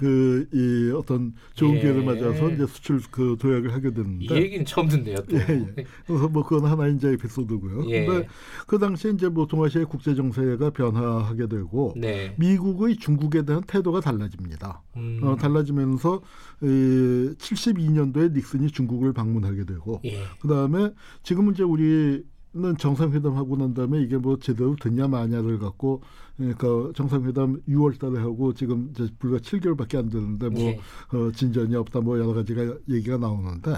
그 0.00 0.48
이 0.52 0.92
어떤 0.96 1.34
좋은 1.54 1.76
예. 1.76 1.80
기회를 1.80 2.04
맞아서 2.04 2.50
이제 2.50 2.66
수출 2.66 3.00
그 3.10 3.36
도약을 3.38 3.74
하게 3.74 3.88
이 3.88 3.92
됐는데 3.92 4.34
얘기는 4.36 4.64
처음 4.64 4.88
듣네요. 4.88 5.16
또. 5.28 5.36
예, 5.36 5.40
예. 5.76 5.84
그래서 6.06 6.28
뭐 6.28 6.42
그건 6.44 6.70
하나의 6.70 6.94
이제 6.94 7.08
에피소드고요. 7.08 7.90
예. 7.90 8.06
근데 8.06 8.28
그 8.66 8.78
당시에 8.78 9.10
이제 9.12 9.28
뭐 9.28 9.46
동아시아의 9.46 9.86
국제 9.86 10.14
정세가 10.14 10.70
변화하게 10.70 11.48
되고 11.48 11.94
네. 11.96 12.34
미국의 12.38 12.96
중국에 12.96 13.42
대한 13.42 13.62
태도가 13.66 14.00
달라집니다. 14.00 14.82
음. 14.96 15.20
어, 15.22 15.36
달라지면서 15.36 16.22
이 16.62 17.34
72년도에 17.38 18.32
닉슨이 18.32 18.68
중국을 18.68 19.12
방문하게 19.12 19.64
되고 19.64 20.00
예. 20.04 20.22
그 20.40 20.48
다음에 20.48 20.90
지금은 21.22 21.52
이제 21.54 21.62
우리 21.62 22.24
는 22.52 22.76
정상회담하고 22.76 23.56
난 23.58 23.74
다음에 23.74 24.00
이게 24.02 24.16
뭐 24.16 24.36
제대로 24.40 24.74
됐냐 24.74 25.06
마냐를 25.06 25.60
갖고 25.60 26.02
그러니까 26.40 26.92
정상회담 26.94 27.60
6월달에 27.68 28.16
하고 28.16 28.52
지금 28.54 28.90
이제 28.90 29.08
불과 29.18 29.38
7개월밖에 29.38 29.98
안 29.98 30.08
되는데 30.08 30.48
뭐 30.48 30.60
예. 30.62 30.80
어, 31.12 31.30
진전이 31.32 31.76
없다 31.76 32.00
뭐 32.00 32.18
여러 32.18 32.32
가지가 32.32 32.74
얘기가 32.88 33.18
나오는데 33.18 33.72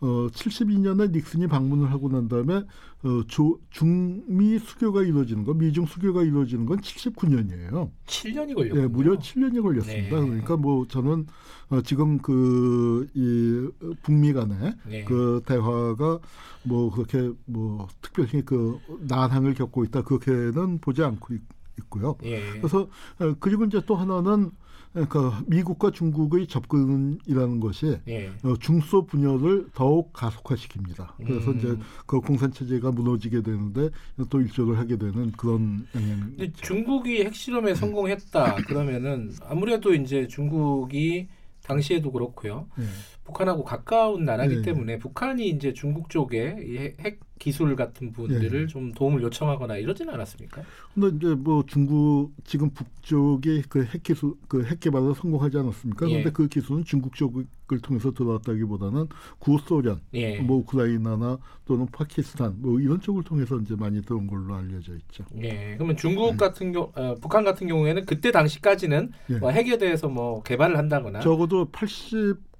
어 0.00 0.28
72년에 0.30 1.10
닉슨이 1.10 1.46
방문을 1.48 1.90
하고 1.90 2.08
난 2.08 2.28
다음에 2.28 2.62
어 3.02 3.22
조, 3.26 3.58
중미 3.70 4.58
수교가 4.58 5.02
이루어지는 5.02 5.44
거 5.44 5.54
미중 5.54 5.86
수교가 5.86 6.22
이루어지는 6.22 6.66
건 6.66 6.78
79년이에요. 6.78 7.90
7년이 8.06 8.54
걸렸군요. 8.54 8.82
예, 8.82 8.86
무려 8.86 9.16
7년이 9.16 9.62
걸렸습니다. 9.62 10.20
네. 10.20 10.26
그러니까 10.26 10.56
뭐 10.56 10.86
저는 10.86 11.26
어, 11.70 11.80
지금 11.82 12.18
그 12.18 13.06
이 13.14 13.68
북미 14.02 14.32
간의 14.32 14.74
네. 14.86 15.04
그 15.04 15.42
대화가 15.46 16.18
뭐 16.62 16.90
그렇게 16.90 17.32
뭐 17.46 17.88
특별히 18.02 18.42
그 18.44 18.78
난항을 19.00 19.54
겪고 19.54 19.84
있다 19.84 20.02
그렇게는 20.02 20.78
보지 20.78 21.02
않고 21.02 21.34
있, 21.34 21.40
있고요. 21.78 22.16
예. 22.24 22.40
그래서 22.58 22.88
어, 23.18 23.34
그리고 23.40 23.64
이제 23.64 23.80
또 23.86 23.94
하나는 23.96 24.50
그러니까 24.92 25.42
미국과 25.46 25.90
중국의 25.90 26.46
접근이라는 26.46 27.60
것이 27.60 27.98
예. 28.08 28.28
어, 28.42 28.56
중소 28.58 29.06
분열을 29.06 29.68
더욱 29.74 30.12
가속화시킵니다. 30.14 31.08
그래서 31.18 31.50
음. 31.50 31.58
이제 31.58 31.76
그 32.06 32.20
공산 32.20 32.50
체제가 32.50 32.92
무너지게 32.92 33.42
되는데 33.42 33.90
또 34.30 34.40
일조를 34.40 34.78
하게 34.78 34.96
되는 34.96 35.32
그런 35.32 35.86
영향. 35.94 36.20
근데 36.20 36.50
중국이 36.52 37.24
핵실험에 37.24 37.74
성공했다 37.74 38.54
그러면은 38.66 39.32
아무래도 39.42 39.92
이제 39.92 40.26
중국이 40.26 41.28
당시에도 41.62 42.10
그렇고요. 42.10 42.66
예. 42.78 42.84
북한하고 43.26 43.64
가까운 43.64 44.24
나라기 44.24 44.56
네. 44.56 44.62
때문에 44.62 44.98
북한이 44.98 45.48
이제 45.48 45.72
중국 45.72 46.08
쪽에 46.08 46.56
이 46.64 46.78
핵- 46.78 47.00
핵 47.00 47.20
기술 47.38 47.76
같은 47.76 48.12
부분들을 48.12 48.60
네. 48.62 48.66
좀 48.66 48.92
도움을 48.92 49.20
요청하거나 49.22 49.76
이러지는 49.76 50.14
않았습니까? 50.14 50.62
근데 50.94 51.08
이제 51.16 51.34
뭐 51.34 51.62
중국 51.66 52.32
지금 52.44 52.70
북쪽이 52.70 53.62
그핵 53.68 54.02
기술 54.02 54.34
그핵 54.48 54.80
개발에 54.80 55.12
성공하지 55.14 55.58
않았습니까? 55.58 56.06
예. 56.08 56.10
그런데 56.12 56.30
그 56.30 56.48
기술은 56.48 56.84
중국 56.84 57.14
쪽을 57.14 57.44
통해서 57.82 58.10
들어왔다기보다는 58.12 59.08
구소련, 59.38 60.00
예. 60.14 60.40
뭐 60.40 60.58
우크라이나나 60.58 61.36
또는 61.66 61.84
파키스탄 61.92 62.54
뭐 62.60 62.80
이런 62.80 63.00
쪽을 63.02 63.22
통해서 63.24 63.58
이제 63.58 63.74
많이 63.76 64.00
들어온 64.00 64.26
걸로 64.26 64.54
알려져 64.54 64.94
있죠. 64.94 65.24
예. 65.42 65.74
그러면 65.74 65.96
중국 65.98 66.38
같은 66.38 66.72
경우, 66.72 66.90
어, 66.94 67.16
북한 67.20 67.44
같은 67.44 67.66
경우에는 67.66 68.06
그때 68.06 68.30
당시까지는 68.30 69.10
예. 69.30 69.38
뭐 69.38 69.50
핵에 69.50 69.76
대해서 69.76 70.08
뭐 70.08 70.42
개발을 70.42 70.78
한다거나, 70.78 71.20
적어도 71.20 71.66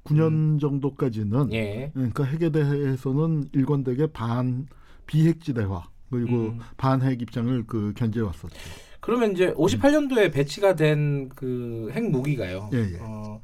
89년 0.07 0.61
정도까지는 0.61 1.53
예. 1.53 1.91
그러니까 1.95 2.25
핵에 2.25 2.51
대해서는 2.51 3.49
일관되게 3.53 4.09
반 4.09 4.67
비핵지대화 5.07 5.85
그리고 6.11 6.37
음. 6.37 6.59
반핵 6.77 7.21
입장을 7.23 7.65
그 7.67 7.93
견제 7.97 8.21
왔었죠. 8.21 8.55
그러면 9.01 9.33
이제 9.33 9.53
58년도에 9.55 10.33
배치가 10.33 10.75
된 10.75 11.29
그 11.35 11.91
핵 11.93 12.09
무기가요. 12.11 12.71
예, 12.73 12.79
예. 12.79 12.99
어, 13.01 13.41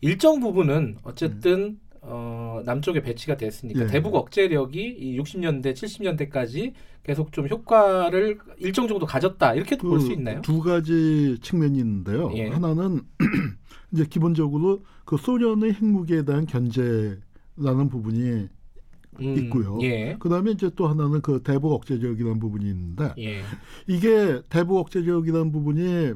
일정 0.00 0.40
부분은 0.40 0.98
어쨌든 1.02 1.78
어, 2.02 2.62
남쪽에 2.64 3.02
배치가 3.02 3.36
됐으니까 3.36 3.82
예. 3.82 3.86
대북 3.86 4.14
억제력이 4.14 4.80
이 4.98 5.18
60년대, 5.20 5.74
70년대까지 5.74 6.72
계속 7.02 7.32
좀 7.32 7.48
효과를 7.48 8.38
일정 8.58 8.86
정도 8.88 9.04
가졌다 9.06 9.54
이렇게도 9.54 9.88
볼수 9.88 10.12
있나요? 10.12 10.36
그두 10.36 10.60
가지 10.60 11.36
측면이 11.42 11.78
있는데요. 11.78 12.30
예. 12.36 12.48
하나는 12.48 13.00
이제 13.92 14.04
기본적으로 14.04 14.84
그 15.04 15.16
소련의 15.16 15.74
핵무기에 15.74 16.24
대한 16.24 16.46
견제라는 16.46 17.88
부분이 17.90 18.48
음, 19.20 19.36
있고요. 19.38 19.78
예. 19.82 20.16
그다음에 20.18 20.52
이제 20.52 20.70
또 20.76 20.86
하나는 20.86 21.20
그 21.20 21.42
대북 21.42 21.72
억제력이라는 21.72 22.38
부분이 22.38 22.64
있는데 22.66 23.12
예. 23.18 23.42
이게 23.86 24.40
대북 24.48 24.78
억제력이라는 24.78 25.52
부분이 25.52 26.12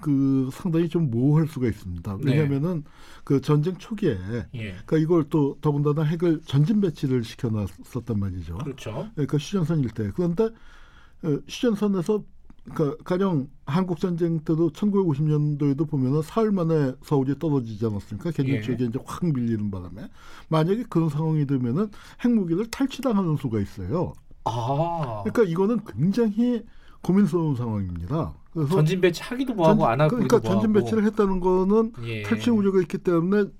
그 0.00 0.50
상당히 0.52 0.88
좀 0.88 1.10
모호할 1.10 1.46
수가 1.46 1.66
있습니다. 1.66 2.18
네. 2.22 2.32
왜냐하면은 2.32 2.84
그 3.22 3.40
전쟁 3.40 3.76
초기에 3.76 4.18
예. 4.54 4.58
그러니까 4.58 4.98
이걸 4.98 5.24
또 5.28 5.56
더군다나 5.60 6.02
핵을 6.02 6.40
전진 6.44 6.80
배치를 6.80 7.24
시켜놨었단 7.24 8.18
말이죠. 8.18 8.58
그렇죠. 8.58 9.08
그러니까 9.14 9.38
휴전선 9.38 9.80
일대. 9.80 10.10
그런데 10.14 10.44
어, 10.44 11.38
휴전선에서 11.48 12.24
그러니까 12.64 12.96
가령 13.04 13.48
한국 13.66 14.00
전쟁 14.00 14.38
때도 14.40 14.70
1950년도에도 14.70 15.88
보면은 15.88 16.22
사흘 16.22 16.50
만에 16.50 16.94
서울이 17.02 17.38
떨어지지 17.38 17.84
않았습니까? 17.84 18.30
개전 18.30 18.56
예. 18.56 18.62
지역에 18.62 18.84
이제 18.84 18.98
확 19.04 19.24
밀리는 19.24 19.70
바람에 19.70 20.08
만약에 20.48 20.84
그런 20.88 21.08
상황이 21.08 21.46
되면은 21.46 21.90
핵무기를 22.24 22.70
탈취당하는 22.70 23.36
수가 23.36 23.60
있어요. 23.60 24.14
아. 24.44 25.22
그러니까 25.24 25.42
이거는 25.50 25.80
굉장히 25.84 26.62
고민스러운 27.02 27.54
상황입니다. 27.54 28.34
그래서 28.52 28.76
전진 28.76 29.00
배치 29.00 29.22
하기도 29.22 29.54
뭐하고 29.54 29.86
안 29.86 30.00
하기도 30.00 30.16
그러니까. 30.16 30.40
전진 30.40 30.72
배치를 30.72 31.04
했다는 31.04 31.40
거는 31.40 31.92
예. 32.04 32.22
탈취 32.22 32.50
우려가 32.50 32.80
있기 32.80 32.98
때문에 32.98 33.50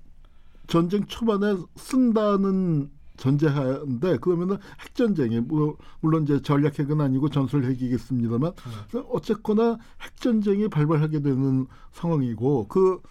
전쟁 0.67 1.05
초반에 1.05 1.55
쓴다는 1.75 2.89
전제하인데 3.17 4.17
그러면은 4.17 4.57
핵 4.79 4.95
전쟁이 4.95 5.39
뭐 5.39 5.77
물론 5.99 6.23
이제 6.23 6.41
전략 6.41 6.79
핵은 6.79 7.01
아니고 7.01 7.29
전술 7.29 7.65
핵이겠습니다만 7.65 8.51
음. 8.93 9.03
어쨌거나 9.11 9.77
핵 10.01 10.15
전쟁이 10.17 10.67
발발하게 10.67 11.21
되는 11.21 11.67
상황이고 11.91 12.67
그 12.67 13.01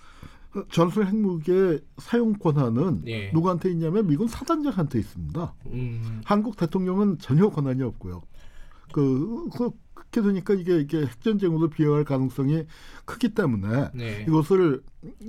전술 0.71 1.07
핵무기의 1.07 1.81
사용 1.99 2.33
권 2.35 2.57
한은 2.57 3.03
예. 3.07 3.31
누구한테 3.33 3.71
있냐면 3.71 4.07
미군 4.07 4.29
사단장한테 4.29 4.99
있습니다. 5.01 5.55
음. 5.67 6.21
한국 6.25 6.57
대통령은 6.57 7.19
전혀 7.19 7.49
권한이 7.49 7.83
없고요. 7.83 8.23
그, 8.93 9.49
그 9.57 9.71
그렇게 10.15 10.23
되니까 10.23 10.55
이게 10.55 10.79
이게 10.79 11.03
핵전쟁으로 11.03 11.69
비화할 11.69 12.05
가능성이 12.05 12.65
크기 13.05 13.31
때문에 13.31 13.91
네. 13.95 14.25
이것을 14.29 14.83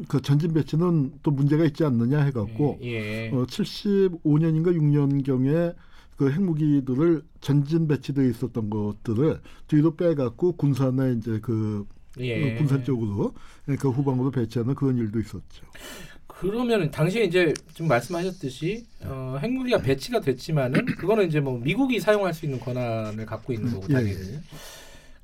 그 0.07 0.21
전진 0.21 0.53
배치는 0.53 1.13
또 1.23 1.31
문제가 1.31 1.65
있지 1.65 1.83
않느냐 1.83 2.19
해갖고 2.21 2.79
예. 2.83 3.29
어, 3.29 3.45
75년인가 3.45 4.75
6년 4.75 5.25
경에 5.25 5.73
그 6.17 6.31
핵무기들을 6.31 7.23
전진 7.41 7.87
배치되어 7.87 8.25
있었던 8.25 8.69
것들을 8.69 9.41
뒤로 9.67 9.95
빼갖고 9.95 10.53
군산에 10.53 11.13
이제 11.13 11.39
그 11.41 11.85
예. 12.19 12.53
어, 12.53 12.57
군산 12.57 12.83
쪽으로 12.83 13.33
그러니까 13.65 13.89
후방으로 13.89 14.29
배치하는 14.31 14.75
그런 14.75 14.97
일도 14.97 15.19
있었죠. 15.19 15.65
그러면 16.39 16.91
당시에 16.91 17.23
이제 17.23 17.53
지금 17.73 17.87
말씀하셨듯이 17.87 18.85
어, 19.03 19.37
핵무기가 19.41 19.79
배치가 19.79 20.19
됐지만은 20.19 20.85
그거는 20.97 21.27
이제 21.27 21.39
뭐 21.39 21.57
미국이 21.57 21.99
사용할 21.99 22.33
수 22.33 22.45
있는 22.45 22.59
권한을 22.59 23.25
갖고 23.25 23.53
있는 23.53 23.71
거고 23.71 23.85
예, 23.89 23.93
당연히. 23.93 24.39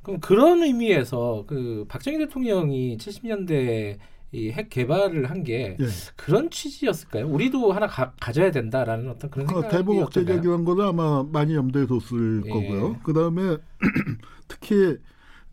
그럼 0.02 0.20
그런 0.20 0.64
의미에서 0.64 1.44
그 1.48 1.86
박정희 1.88 2.18
대통령이 2.18 2.98
70년대 2.98 3.98
이핵 4.34 4.70
개발을 4.70 5.30
한게 5.30 5.76
예. 5.80 5.86
그런 6.16 6.50
취지였을까요? 6.50 7.28
우리도 7.28 7.74
하나 7.74 7.88
가, 7.88 8.14
져야 8.32 8.50
된다라는 8.50 9.10
어떤 9.10 9.30
그런 9.30 9.46
그 9.46 9.54
생각이 9.56 9.76
대북 9.76 10.00
억제력이라는 10.00 10.64
거는 10.64 10.86
아마 10.86 11.24
많이 11.24 11.54
염두에 11.54 11.86
뒀을 11.86 12.44
예. 12.46 12.50
거고요. 12.50 13.00
그 13.04 13.14
다음에 13.14 13.58
특히 14.48 14.98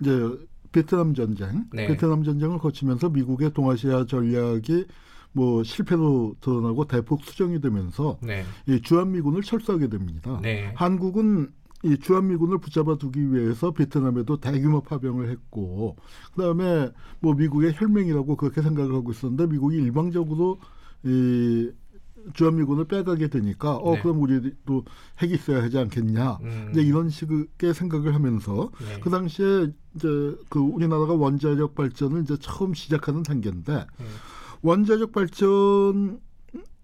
이제 0.01 0.11
베트남 0.71 1.15
전쟁, 1.15 1.65
네. 1.73 1.89
베트남 1.89 2.23
전쟁을 2.23 2.59
거치면서 2.59 3.09
미국의 3.09 3.53
동아시아 3.53 4.07
전략이 4.07 4.87
뭐 5.33 5.63
실패로 5.63 6.37
드러나고 6.41 6.87
대폭 6.87 7.25
수정이 7.25 7.61
되면서 7.61 8.19
네. 8.23 8.45
이 8.67 8.81
주한미군을 8.81 9.43
철수하게 9.43 9.89
됩니다. 9.89 10.41
네. 10.43 10.73
한국은 10.75 11.53
이 11.85 11.97
주한미군을 11.97 12.59
붙잡아두기 12.59 13.33
위해서 13.33 13.71
베트남에도 13.71 14.39
대규모 14.39 14.81
파병을 14.81 15.31
했고 15.31 15.97
그다음에 16.35 16.91
뭐 17.21 17.35
미국의 17.35 17.75
혈맹이라고 17.77 18.37
그렇게 18.37 18.63
생각을 18.63 18.95
하고 18.95 19.13
있었는데 19.13 19.47
미국이 19.47 19.77
일방적으로 19.77 20.59
이 21.05 21.71
주한미군을 22.35 22.87
빼가게 22.87 23.29
되니까 23.29 23.77
어 23.77 23.95
네. 23.95 24.03
그럼 24.03 24.21
우리도 24.23 24.85
핵이 25.23 25.35
있어야 25.35 25.63
하지 25.63 25.79
않겠냐 25.79 26.39
음. 26.43 26.69
이제 26.73 26.83
이런 26.83 27.11
식의 27.11 27.73
생각을 27.73 28.13
하면서 28.13 28.71
네. 28.81 29.01
그 29.01 29.09
당시에 29.09 29.69
이제 29.95 30.09
그 30.49 30.59
우리나라가 30.59 31.15
원자력 31.15 31.77
발전을 31.77 32.23
이제 32.23 32.37
처음 32.41 32.75
시작하는 32.75 33.23
단계인데 33.23 33.87
음. 34.01 34.07
원자력 34.63 35.13
발전 35.13 36.21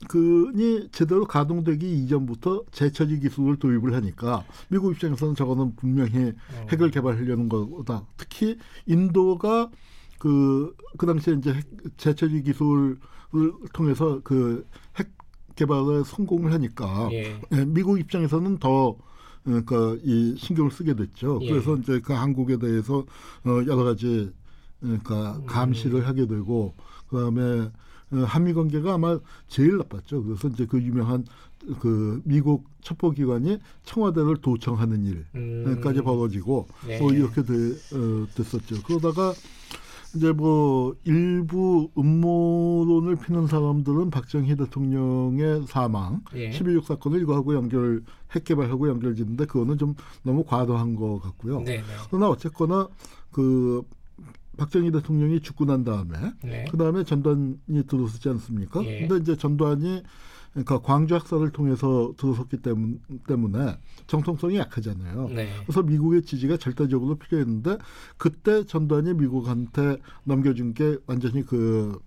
그니 0.09 0.89
제대로 0.93 1.25
가동되기 1.25 1.91
이전부터 2.05 2.65
재처리 2.73 3.21
기술을 3.21 3.57
도입을 3.57 3.95
하니까 3.95 4.45
미국 4.69 4.93
입장에서는 4.93 5.35
저거는 5.35 5.77
분명히 5.77 6.29
어. 6.29 6.67
핵을 6.71 6.91
개발하려는 6.91 7.49
거다. 7.49 8.05
특히 8.17 8.59
인도가 8.87 9.71
그, 10.19 10.75
그 10.99 11.07
당시에 11.07 11.35
이제 11.35 11.53
핵, 11.55 11.67
재처리 11.97 12.43
기술을 12.43 12.99
통해서 13.73 14.21
그 14.23 14.67
핵 14.99 15.11
개발에 15.57 16.03
성공을 16.05 16.53
하니까 16.53 17.09
예. 17.13 17.41
예, 17.53 17.65
미국 17.65 17.99
입장에서는 18.01 18.59
더 18.59 18.97
그러니까 19.45 19.97
이 20.03 20.35
신경을 20.39 20.71
쓰게 20.71 20.95
됐죠. 20.95 21.39
예. 21.43 21.51
그래서 21.51 21.77
이제 21.77 22.01
그 22.01 22.13
한국에 22.13 22.59
대해서 22.59 22.99
어 23.45 23.51
여러 23.67 23.85
가지 23.85 24.33
그러니까 24.81 25.37
음. 25.37 25.47
감시를 25.47 26.07
하게 26.09 26.27
되고 26.27 26.75
그다음에 27.15 27.71
어, 28.13 28.17
한미 28.27 28.53
관계가 28.53 28.95
아마 28.95 29.19
제일 29.49 29.79
나빴죠. 29.79 30.25
그래서 30.25 30.49
이제 30.49 30.67
그 30.67 30.83
유명한 30.83 31.25
그 31.81 32.21
미국 32.25 32.65
첩보기관이 32.83 33.59
청와대를 33.85 34.37
도청하는 34.39 35.05
일까지 35.05 36.01
음. 36.01 36.05
벌어지고 36.05 36.69
네. 36.87 36.99
뭐 36.99 37.13
이렇게 37.13 37.43
되, 37.43 37.55
어, 37.55 38.27
됐었죠. 38.35 38.83
그러다가 38.83 39.33
이제 40.15 40.31
뭐 40.31 40.95
일부 41.05 41.91
음모론을 41.97 43.17
피는 43.17 43.47
사람들은 43.47 44.11
박정희 44.11 44.55
대통령의 44.57 45.67
사망, 45.67 46.23
예. 46.35 46.51
12.6 46.51 46.85
사건을 46.85 47.23
이거하고 47.23 47.55
연결, 47.55 48.03
핵개발하고 48.33 48.89
연결짓는데 48.91 49.47
그거는 49.47 49.79
좀 49.79 49.95
너무 50.23 50.45
과도한 50.45 50.95
것 50.95 51.19
같고요. 51.21 51.63
네, 51.63 51.83
그러나 52.11 52.29
어쨌거나 52.29 52.89
그 53.33 53.83
박정희 54.57 54.91
대통령이 54.93 55.41
죽고 55.41 55.65
난 55.65 55.85
다음에 55.85 56.19
네. 56.43 56.51
네. 56.51 56.65
그 56.71 56.77
다음에 56.77 57.05
전두환이 57.05 57.87
들어서지 57.87 58.29
않습니까? 58.31 58.85
예. 58.85 59.01
근데 59.01 59.17
이제 59.23 59.37
전두환이 59.37 60.03
그러니까 60.53 60.81
광주 60.81 61.15
학살을 61.17 61.51
통해서 61.51 62.15
들어섰기 62.17 62.59
때문, 62.59 63.01
때문 63.27 63.57
에 63.57 63.77
정통성이 64.07 64.57
약하잖아요. 64.57 65.29
네. 65.31 65.49
그래서 65.65 65.83
미국의 65.83 66.23
지지가 66.23 66.59
절대적으로 66.59 67.17
필요했는데 67.17 67.79
그때 68.17 68.65
전두환이 68.65 69.15
미국한테 69.15 69.99
넘겨준 70.25 70.75
게 70.75 70.97
완전히 71.07 71.43
그 71.43 71.99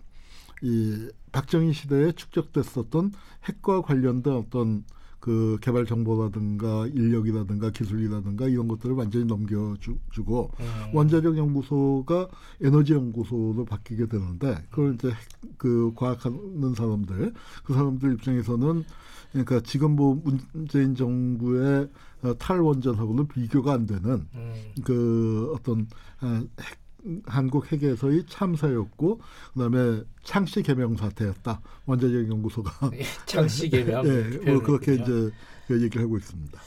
이 0.61 1.09
박정희 1.31 1.73
시대에 1.73 2.11
축적됐었던 2.13 3.11
핵과 3.45 3.81
관련된 3.81 4.33
어떤 4.33 4.83
그 5.19 5.57
개발 5.61 5.85
정보라든가 5.85 6.87
인력이라든가 6.87 7.71
기술이라든가 7.71 8.47
이런 8.47 8.67
것들을 8.67 8.95
완전히 8.95 9.25
넘겨주고 9.25 10.51
음. 10.59 10.95
원자력 10.95 11.37
연구소가 11.37 12.27
에너지 12.61 12.93
연구소로 12.93 13.65
바뀌게 13.65 14.07
되는데 14.07 14.55
그걸 14.69 14.93
이제 14.93 15.09
핵- 15.09 15.57
그 15.57 15.91
과학하는 15.95 16.73
사람들 16.75 17.33
그 17.63 17.73
사람들 17.73 18.13
입장에서는 18.13 18.83
그러니까 19.31 19.59
지금 19.61 19.95
뭐 19.95 20.21
문재인 20.53 20.95
정부의 20.95 21.89
어, 22.23 22.33
탈원전하고는 22.37 23.27
비교가 23.27 23.73
안 23.73 23.85
되는 23.85 24.27
음. 24.33 24.53
그 24.83 25.51
어떤 25.55 25.87
아, 26.19 26.43
핵, 26.61 26.77
한국 27.25 27.71
핵에서의 27.71 28.25
참사였고 28.27 29.19
그다음에 29.53 30.01
창씨 30.23 30.61
개명 30.63 30.95
사태였다 30.95 31.61
원자력 31.85 32.29
연구소가 32.29 32.91
예, 32.97 33.03
창씨 33.25 33.69
개명 33.69 34.05
예, 34.05 34.51
뭐 34.51 34.61
그렇게. 34.61 34.95
이제 34.95 35.29
그 35.67 35.81
얘기를 35.83 36.03
하고 36.03 36.17
있습니다. 36.17 36.59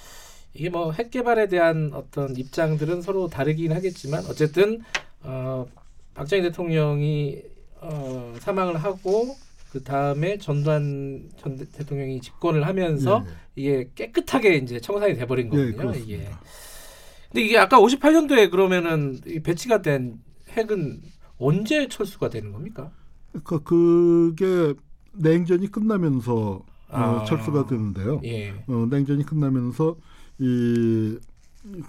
이게 0.54 0.68
뭐 0.70 0.92
핵 0.92 1.10
개발에 1.10 1.48
대한 1.48 1.90
어떤 1.94 2.36
입장들은 2.36 3.02
서로 3.02 3.28
다르긴 3.28 3.72
하겠지만 3.72 4.24
어쨌든 4.26 4.80
어, 5.22 5.66
박정희 6.14 6.42
대통령이 6.42 7.42
어, 7.82 8.34
사망을 8.40 8.76
하고 8.78 9.36
그 9.70 9.82
다음에 9.84 10.36
전두환 10.38 11.30
전 11.40 11.56
대- 11.56 11.64
대통령이 11.64 12.20
집권을 12.20 12.66
하면서 12.66 13.24
예, 13.26 13.32
이게 13.56 13.90
깨끗하게 13.94 14.56
이제 14.56 14.80
청산이 14.80 15.14
돼버린 15.14 15.46
예, 15.46 15.50
거거든요. 15.50 15.76
그렇습니다. 15.76 16.14
이게. 16.24 16.30
근데 17.30 17.42
이게 17.44 17.58
아까 17.58 17.78
58년도에 17.78 18.50
그러면은 18.50 19.20
이 19.24 19.38
배치가 19.38 19.80
된 19.82 20.18
핵은 20.50 21.02
언제 21.38 21.88
철수가 21.88 22.28
되는 22.30 22.52
겁니까? 22.52 22.90
그 23.44 23.62
그게 23.62 24.74
냉전이 25.12 25.70
끝나면서 25.70 26.62
아. 26.88 27.10
어, 27.10 27.24
철수가 27.24 27.66
되는데요. 27.66 28.20
예. 28.24 28.50
어, 28.66 28.86
냉전이 28.90 29.24
끝나면서 29.24 29.96
이 30.38 31.18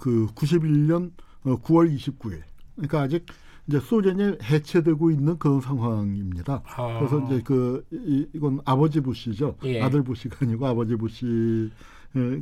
그 0.00 0.26
91년 0.34 1.12
어, 1.44 1.56
9월 1.56 1.94
29일. 1.94 2.42
그러니까 2.76 3.02
아직 3.02 3.26
이제 3.66 3.78
소련이 3.80 4.38
해체되고 4.42 5.10
있는 5.10 5.38
그런 5.38 5.60
상황입니다. 5.60 6.62
아. 6.64 6.98
그래서 6.98 7.24
이제 7.26 7.42
그 7.44 7.84
이, 7.92 8.26
이건 8.34 8.60
아버지 8.64 9.00
부시죠. 9.00 9.56
예. 9.64 9.80
아들 9.80 10.02
부시가 10.02 10.38
아니고 10.42 10.66
아버지 10.66 10.96
부시 10.96 11.70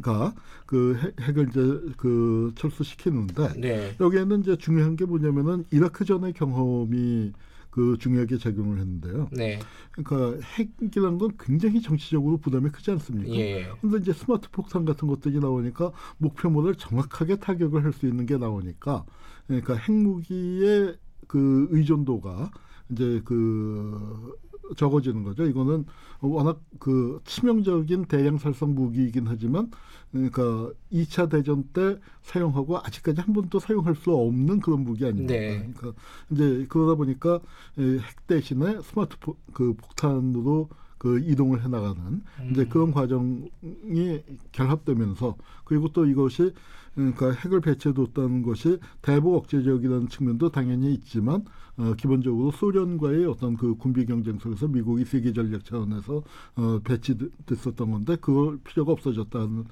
가그 0.03 0.97
핵- 1.01 1.21
핵을 1.21 1.49
이제 1.49 1.95
그 1.97 2.53
철수시키는데 2.57 3.61
네. 3.61 3.97
여기에는 4.01 4.41
이제 4.41 4.57
중요한 4.57 4.97
게 4.97 5.05
뭐냐면은 5.05 5.65
이라크 5.71 6.05
전의 6.05 6.33
경험이 6.33 7.33
그 7.71 7.97
중요하게 8.01 8.39
작용을 8.39 8.79
했는데요. 8.81 9.29
네. 9.31 9.61
그러니까 9.93 10.45
핵이라는 10.59 11.19
건 11.19 11.31
굉장히 11.39 11.81
정치적으로 11.81 12.37
부담이 12.39 12.71
크지 12.71 12.91
않습니까? 12.91 13.33
예. 13.33 13.69
근데 13.81 13.99
이제 13.99 14.13
스마트 14.13 14.51
폭탄 14.51 14.85
같은 14.85 15.07
것들이 15.07 15.39
나오니까 15.39 15.93
목표물을 16.19 16.75
정확하게 16.75 17.37
타격을 17.37 17.85
할 17.85 17.93
수 17.93 18.07
있는 18.07 18.27
게 18.27 18.37
나오니까 18.39 19.05
그러니까 19.47 19.75
핵무기의 19.75 20.97
그 21.29 21.69
의존도가 21.71 22.51
이제 22.91 23.21
그 23.25 24.35
적어지는 24.77 25.23
거죠. 25.23 25.45
이거는 25.45 25.85
워낙 26.21 26.61
그 26.79 27.21
치명적인 27.25 28.07
대량 28.07 28.39
살상 28.39 28.75
무기이긴 28.75 29.27
하지만 29.27 29.71
그러니까 30.13 30.71
2차 30.93 31.31
대전 31.31 31.65
때 31.73 31.99
사용하고 32.23 32.79
아직까지 32.79 33.21
한 33.21 33.33
번도 33.33 33.61
사용할 33.61 33.95
수 33.95 34.13
없는 34.13 34.61
그런 34.61 34.81
무기 34.81 35.05
아닙니까? 35.05 35.33
네. 35.33 35.73
그러니까 35.77 36.01
이제 36.31 36.67
그러다 36.69 36.95
보니까 36.97 37.41
에, 37.79 37.99
핵 37.99 38.27
대신에 38.27 38.81
스마트 38.83 39.17
포, 39.19 39.37
그 39.53 39.75
폭탄으로 39.75 40.69
그 41.01 41.19
이동을 41.19 41.65
해나가는 41.65 42.23
이제 42.51 42.61
음. 42.61 42.69
그런 42.69 42.93
과정이 42.93 44.23
결합되면서 44.53 45.35
그리고 45.65 45.89
또 45.89 46.05
이것이 46.05 46.53
그러니까 46.95 47.33
핵을 47.33 47.63
배치해뒀다는 47.63 48.43
것이 48.43 48.79
대북 49.01 49.35
억제적이라는 49.35 50.11
측면도 50.11 50.51
당연히 50.51 50.93
있지만 50.93 51.47
어, 51.79 51.95
기본적으로 51.95 52.51
소련과의 52.51 53.25
어떤 53.25 53.57
그 53.57 53.77
군비 53.77 54.05
경쟁 54.05 54.39
속에서 54.39 54.69
미국이 54.69 55.07
세계 55.07 55.33
전략 55.33 55.65
차원에서 55.65 56.23
어, 56.57 56.81
배치됐었던 56.85 57.91
건데 57.91 58.17
그걸 58.21 58.59
필요가 58.59 58.93
없어졌다는 58.93 59.65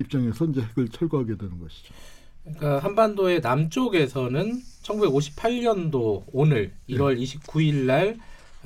입장에서 0.00 0.46
이제 0.46 0.62
핵을 0.62 0.88
철거하게 0.88 1.36
되는 1.36 1.60
것이죠. 1.60 1.92
그러니까 2.42 2.78
한반도의 2.78 3.40
남쪽에서는 3.40 4.62
1958년도 4.82 6.24
오늘 6.32 6.72
네. 6.88 6.96
1월 6.96 7.20
29일 7.20 7.84
날 7.84 8.16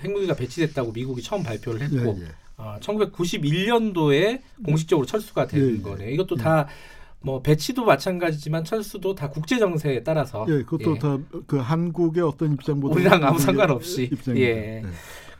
핵무기가 0.01 0.35
배치됐다고 0.35 0.93
미국이 0.93 1.23
처음 1.23 1.43
발표를 1.43 1.81
예, 1.81 1.85
했고 1.85 2.19
예. 2.21 2.27
어, 2.57 2.77
1991년도에 2.81 4.41
공식적으로 4.65 5.07
철수가 5.07 5.47
되는 5.47 5.71
예, 5.71 5.75
예. 5.75 5.83
거네요. 5.83 6.11
이것도 6.11 6.37
예. 6.39 6.43
다뭐 6.43 7.43
배치도 7.43 7.85
마찬가지지만 7.85 8.65
철수도 8.65 9.15
다 9.15 9.29
국제 9.31 9.59
정세에 9.59 10.03
따라서 10.03 10.47
예, 10.49 10.63
그것도 10.63 10.97
예. 10.97 10.99
다그 10.99 11.59
한국의 11.59 12.23
어떤 12.23 12.53
입장보다 12.55 12.95
우리랑 12.95 13.25
아무 13.25 13.39
상관없이. 13.39 14.05
입장입니다. 14.05 14.51
예. 14.51 14.83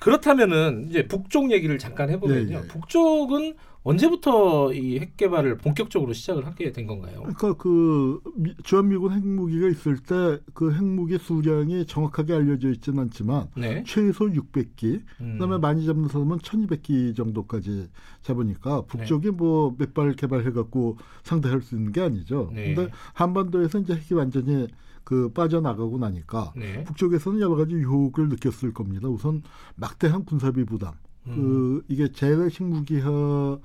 예. 0.05 0.11
그렇다면은 0.11 0.87
이제 0.89 1.07
북쪽 1.07 1.51
얘기를 1.51 1.79
잠깐 1.79 2.11
해보면요. 2.11 2.55
예, 2.55 2.63
예. 2.63 2.69
북쪽은 2.69 3.55
언제부터 3.87 4.73
이 4.73 4.97
핵 4.99 5.17
개발을 5.19 5.59
본격적으로 5.59 6.15
시작을 6.15 6.47
하게 6.47 6.73
된 6.73 6.87
건가요? 6.87 7.19
그러니까 7.21 7.53
그 7.55 8.19
미- 8.35 8.55
주한미군 8.63 9.13
핵무기가 9.13 9.69
있을 9.69 9.99
때 9.99 10.15
그 10.55 10.73
핵무기 10.73 11.19
수량이 11.19 11.85
정확하게 11.87 12.33
알려져 12.33 12.71
있지는 12.71 13.01
않지만 13.01 13.49
네. 13.57 13.83
최소 13.87 14.27
600기, 14.31 15.03
음. 15.21 15.33
그다음에 15.39 15.59
많이 15.59 15.85
잡는 15.85 16.09
사람은 16.09 16.39
1,200기 16.39 17.15
정도까지 17.15 17.89
잡으니까 18.23 18.83
북쪽이 18.87 19.31
뭐몇 19.33 19.93
발 19.93 20.13
개발해 20.15 20.53
갖고 20.53 20.97
상대할 21.23 21.61
수 21.61 21.75
있는 21.77 21.93
게 21.93 22.01
아니죠. 22.01 22.51
네. 22.55 22.75
근데 22.75 22.91
한반도에서 23.13 23.81
이제 23.81 23.93
핵이 23.95 24.19
완전히 24.19 24.67
그 25.05 25.29
빠져나가고 25.31 25.99
나니까 25.99 26.53
네. 26.57 26.85
북쪽에서는 26.85 27.41
여러 27.41 27.57
가지 27.57 27.75
유혹을 27.75 28.29
느꼈을 28.31 28.73
겁니다. 28.73 29.09
우선 29.09 29.43
막대한 29.77 30.25
군사비 30.25 30.65
부담. 30.65 30.95
음. 31.27 31.35
그 31.35 31.85
이게 31.89 32.11
재래식 32.11 32.65
무기화 32.65 33.59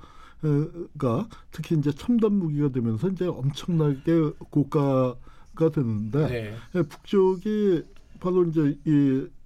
가 0.98 1.28
특히 1.50 1.76
이제 1.76 1.92
첨단 1.92 2.32
무기가 2.32 2.70
되면서 2.70 3.08
이제 3.08 3.26
엄청나게 3.26 4.32
고가가 4.50 5.70
되는데 5.72 6.26
네. 6.28 6.54
예, 6.74 6.82
북쪽이 6.82 7.82
바로 8.20 8.44
이제 8.44 8.78
이 8.86 9.40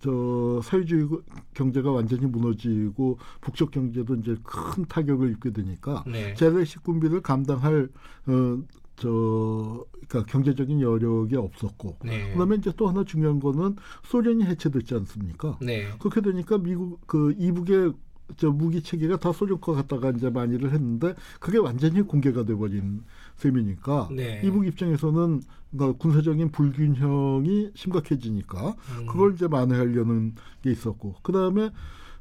저 0.00 0.60
사회주의 0.64 1.06
경제가 1.52 1.90
완전히 1.92 2.24
무너지고 2.26 3.18
북쪽 3.42 3.70
경제도 3.70 4.14
이제 4.14 4.34
큰 4.42 4.84
타격을 4.86 5.30
입게 5.32 5.50
되니까 5.50 6.04
네. 6.06 6.34
재래식 6.34 6.82
군비를 6.82 7.20
감당할 7.20 7.88
어 8.26 8.58
저 9.00 9.84
그러니까 10.06 10.30
경제적인 10.30 10.80
여력이 10.80 11.34
없었고 11.36 11.96
네. 12.04 12.32
그다음에 12.32 12.56
이제 12.56 12.70
또 12.76 12.86
하나 12.86 13.02
중요한 13.02 13.40
거는 13.40 13.76
소련이 14.04 14.44
해체됐지 14.44 14.94
않습니까? 14.94 15.58
네. 15.60 15.88
그렇게 15.98 16.20
되니까 16.20 16.58
미국 16.58 17.00
그 17.06 17.34
이북의 17.38 17.94
저 18.36 18.50
무기 18.50 18.82
체계가 18.82 19.16
다 19.16 19.32
소련 19.32 19.60
거 19.60 19.72
갖다가 19.72 20.10
이제 20.10 20.30
많이를 20.30 20.72
했는데 20.72 21.14
그게 21.40 21.58
완전히 21.58 22.02
공개가 22.02 22.44
돼버린 22.44 23.02
셈이니까 23.36 24.10
네. 24.12 24.42
이북 24.44 24.66
입장에서는 24.66 25.40
그러니까 25.70 25.98
군사적인 25.98 26.50
불균형이 26.52 27.70
심각해지니까 27.74 28.76
음. 28.98 29.06
그걸 29.06 29.34
이제 29.34 29.48
만회하려는 29.48 30.34
게 30.62 30.70
있었고 30.70 31.16
그 31.22 31.32
다음에 31.32 31.70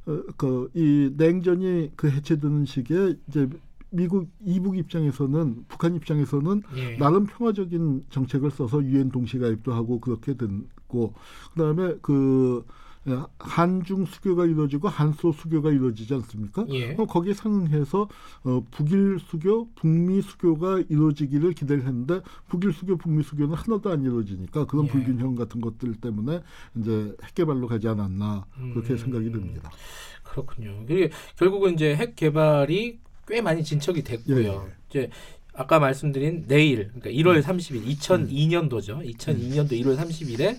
어, 0.05 0.23
그이 0.37 1.13
냉전이 1.17 1.91
그 1.95 2.09
해체되는 2.09 2.65
시기에 2.65 3.15
이제 3.27 3.49
미국 3.91 4.30
이북 4.45 4.78
입장에서는 4.78 5.65
북한 5.67 5.95
입장에서는 5.95 6.62
예. 6.75 6.97
나름 6.97 7.25
평화적인 7.25 8.06
정책을 8.10 8.52
써서 8.52 8.84
유엔 8.84 9.10
동시 9.10 9.39
가입도 9.39 9.73
하고 9.73 9.99
그렇게 9.99 10.36
됐고 10.36 11.13
그다음에 11.54 11.95
그 12.02 12.65
한중 13.39 14.06
수교가 14.06 14.45
이루어지고 14.45 14.88
한소 14.88 15.32
수교가 15.32 15.71
이루어지지 15.71 16.13
않습니까? 16.15 16.65
예. 16.69 16.93
그럼 16.93 17.08
거기에 17.08 17.34
상응해서 17.34 18.08
어, 18.43 18.63
북일 18.71 19.19
수교, 19.19 19.69
북미 19.75 20.21
수교가 20.21 20.84
이루어지기를 20.89 21.54
기대를 21.54 21.86
했는데 21.86 22.21
북일 22.49 22.73
수교, 22.73 22.97
북미 22.97 23.23
수교는 23.23 23.56
하나도 23.56 23.89
안 23.89 24.04
이루어지니까 24.04 24.65
그런 24.65 24.86
예. 24.86 24.89
불균형 24.89 25.36
같은 25.36 25.62
것들 25.62 25.95
때문에 25.95 26.41
이제 26.78 27.15
핵 27.23 27.36
개발로 27.36 27.67
가지 27.67 27.88
않았나 27.88 28.45
그렇게 28.73 28.93
음. 28.93 28.97
생각이 28.97 29.32
듭니다. 29.32 29.71
그렇군요. 30.23 30.86
결국은 31.38 31.73
이제 31.73 31.95
핵 31.95 32.15
개발이 32.15 32.99
꽤 33.29 33.41
많이 33.41 33.63
진척이 33.63 34.03
됐고요. 34.03 34.39
예, 34.39 34.47
예. 34.47 34.59
이제 34.89 35.09
아까 35.53 35.79
말씀드린 35.79 36.45
내일, 36.47 36.89
그러니까 36.99 37.09
1월 37.11 37.41
30일, 37.43 37.85
2002년도죠. 37.97 39.05
2002년도 39.17 39.71
1월 39.71 39.97
30일에 39.97 40.57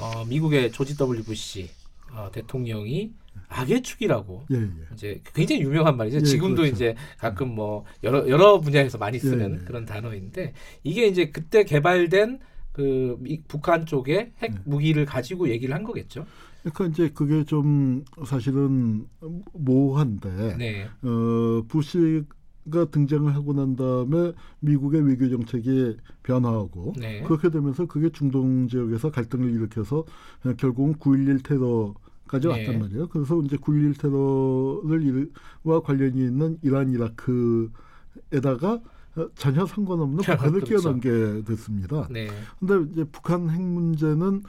어, 0.00 0.24
미국의 0.26 0.72
조지 0.72 0.96
W 0.96 1.22
부시 1.22 1.70
어, 2.12 2.28
대통령이 2.32 3.12
악의 3.48 3.82
축이라고 3.82 4.46
예, 4.52 4.56
예. 4.56 4.68
이제 4.94 5.20
굉장히 5.34 5.62
유명한 5.62 5.96
말이죠. 5.96 6.18
예, 6.18 6.20
지금도 6.22 6.62
그렇죠. 6.62 6.74
이제 6.74 6.94
가끔 7.18 7.54
뭐 7.54 7.84
여러 8.02 8.28
여러 8.28 8.60
분야에서 8.60 8.98
많이 8.98 9.18
쓰는 9.18 9.56
예, 9.58 9.60
예. 9.60 9.64
그런 9.64 9.84
단어인데 9.84 10.52
이게 10.82 11.06
이제 11.06 11.30
그때 11.30 11.64
개발된 11.64 12.40
그 12.72 13.16
미- 13.20 13.42
북한 13.46 13.86
쪽에 13.86 14.32
핵 14.38 14.52
예. 14.52 14.58
무기를 14.64 15.04
가지고 15.04 15.48
얘기를 15.48 15.74
한 15.74 15.84
거겠죠. 15.84 16.26
그러니까 16.64 16.86
이제 16.86 17.10
그게 17.10 17.44
좀 17.44 18.04
사실은 18.24 19.06
모호한데 19.52 20.56
네. 20.56 20.88
어, 21.02 21.62
부시가 21.68 22.86
등장을 22.90 23.34
하고 23.34 23.52
난 23.52 23.76
다음에 23.76 24.32
미국의 24.60 25.02
외교 25.06 25.28
정책이 25.28 25.98
변화하고 26.22 26.94
네. 26.98 27.22
그렇게 27.24 27.50
되면서 27.50 27.84
그게 27.84 28.08
중동 28.08 28.66
지역에서 28.68 29.10
갈등을 29.10 29.52
일으켜서 29.52 29.98
어, 30.44 30.52
결국은 30.56 30.94
9.11 30.94 31.44
테러 31.44 31.94
까지 32.26 32.48
네. 32.48 32.54
왔단 32.66 32.80
말이에요. 32.80 33.08
그래서 33.08 33.38
이제 33.42 33.58
9.11 33.58 34.00
테러를 34.00 35.02
일과 35.02 35.80
관련이 35.82 36.18
있는 36.18 36.56
이란 36.62 36.90
이라크에다가 36.90 38.80
어, 39.16 39.28
전혀 39.34 39.66
상관없는 39.66 40.16
북한을 40.24 40.60
그렇죠. 40.64 40.66
끼워넣은 40.66 41.00
게 41.00 41.44
됐습니다. 41.44 42.08
네. 42.10 42.28
근데 42.58 42.90
이제 42.92 43.04
북한 43.04 43.50
핵 43.50 43.60
문제는 43.60 44.42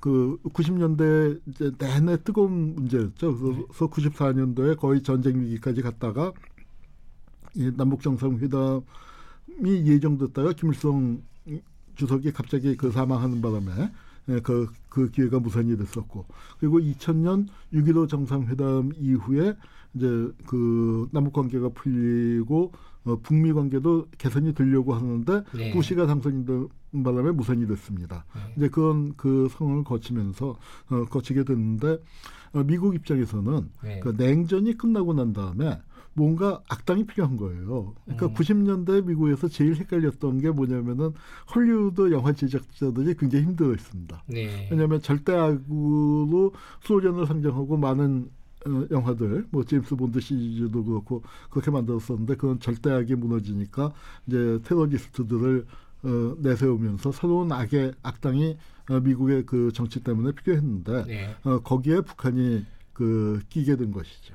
그 0.00 0.38
90년대 0.44 1.40
이제 1.46 1.70
내내 1.78 2.22
뜨거운 2.22 2.74
문제였죠. 2.74 3.38
그래서 3.38 3.66
94년도에 3.88 4.76
거의 4.78 5.02
전쟁 5.02 5.40
위기까지 5.40 5.82
갔다가 5.82 6.32
이 7.54 7.70
남북 7.76 8.02
정상회담이 8.02 8.82
예정됐다가 9.64 10.52
김일성 10.54 11.22
주석이 11.96 12.32
갑자기 12.32 12.76
그 12.76 12.90
사망하는 12.90 13.42
바람에 13.42 13.72
예, 13.76 13.90
그, 14.42 14.68
그 14.88 15.10
기회가 15.10 15.40
무산이 15.40 15.76
됐었고 15.76 16.26
그리고 16.58 16.78
2000년 16.78 17.46
6.15 17.72 18.08
정상회담 18.08 18.92
이후에 18.98 19.56
이제 19.94 20.06
그 20.46 21.08
남북 21.12 21.32
관계가 21.32 21.70
풀리고 21.70 22.72
어, 23.04 23.16
북미 23.22 23.52
관계도 23.52 24.08
개선이 24.18 24.54
되려고 24.54 24.94
하는데 24.94 25.42
네. 25.54 25.72
부시가 25.72 26.06
당선이 26.06 26.44
된 26.44 26.68
바람에 27.02 27.30
무산이 27.30 27.66
됐습니다. 27.66 28.24
네. 28.34 28.54
이제 28.56 28.68
그건 28.68 29.14
그 29.16 29.48
상황을 29.50 29.84
거치면서 29.84 30.56
어, 30.90 31.04
거치게 31.06 31.44
됐는데 31.44 31.98
어, 32.52 32.62
미국 32.64 32.94
입장에서는 32.94 33.70
네. 33.82 34.00
그 34.00 34.14
냉전이 34.16 34.76
끝나고 34.76 35.14
난 35.14 35.32
다음에 35.32 35.80
뭔가 36.14 36.62
악당이 36.68 37.06
필요한 37.06 37.36
거예요. 37.36 37.94
그러니까 38.04 38.26
음. 38.26 38.34
90년대 38.34 39.06
미국에서 39.06 39.48
제일 39.48 39.76
헷갈렸던 39.76 40.40
게 40.40 40.50
뭐냐면은 40.50 41.12
헐리우드 41.54 42.12
영화 42.12 42.32
제작자들이 42.32 43.14
굉장히 43.16 43.44
힘들어했습니다. 43.46 44.24
네. 44.26 44.68
왜냐하면 44.70 45.00
절대악으로 45.00 46.52
소련을 46.82 47.26
상정하고 47.26 47.76
많은 47.76 48.30
어, 48.66 48.86
영화들, 48.90 49.46
뭐 49.50 49.64
제임스 49.64 49.96
본드 49.96 50.20
시리즈도 50.20 50.84
그렇고 50.84 51.22
그렇게 51.48 51.70
만들었었는데 51.70 52.34
그건 52.36 52.60
절대악이 52.60 53.14
무너지니까 53.14 53.92
이제 54.26 54.58
테러리스트들을 54.64 55.66
어, 56.02 56.34
내세우면서 56.38 57.12
새로운 57.12 57.52
악의 57.52 57.92
악당이 58.02 58.56
어, 58.90 59.00
미국의 59.00 59.46
그 59.46 59.70
정치 59.72 60.02
때문에 60.02 60.32
필요했는데 60.32 61.04
네. 61.04 61.36
어, 61.44 61.60
거기에 61.60 62.02
북한이 62.02 62.66
그 62.92 63.40
끼게 63.48 63.76
된 63.76 63.92
것이죠. 63.92 64.34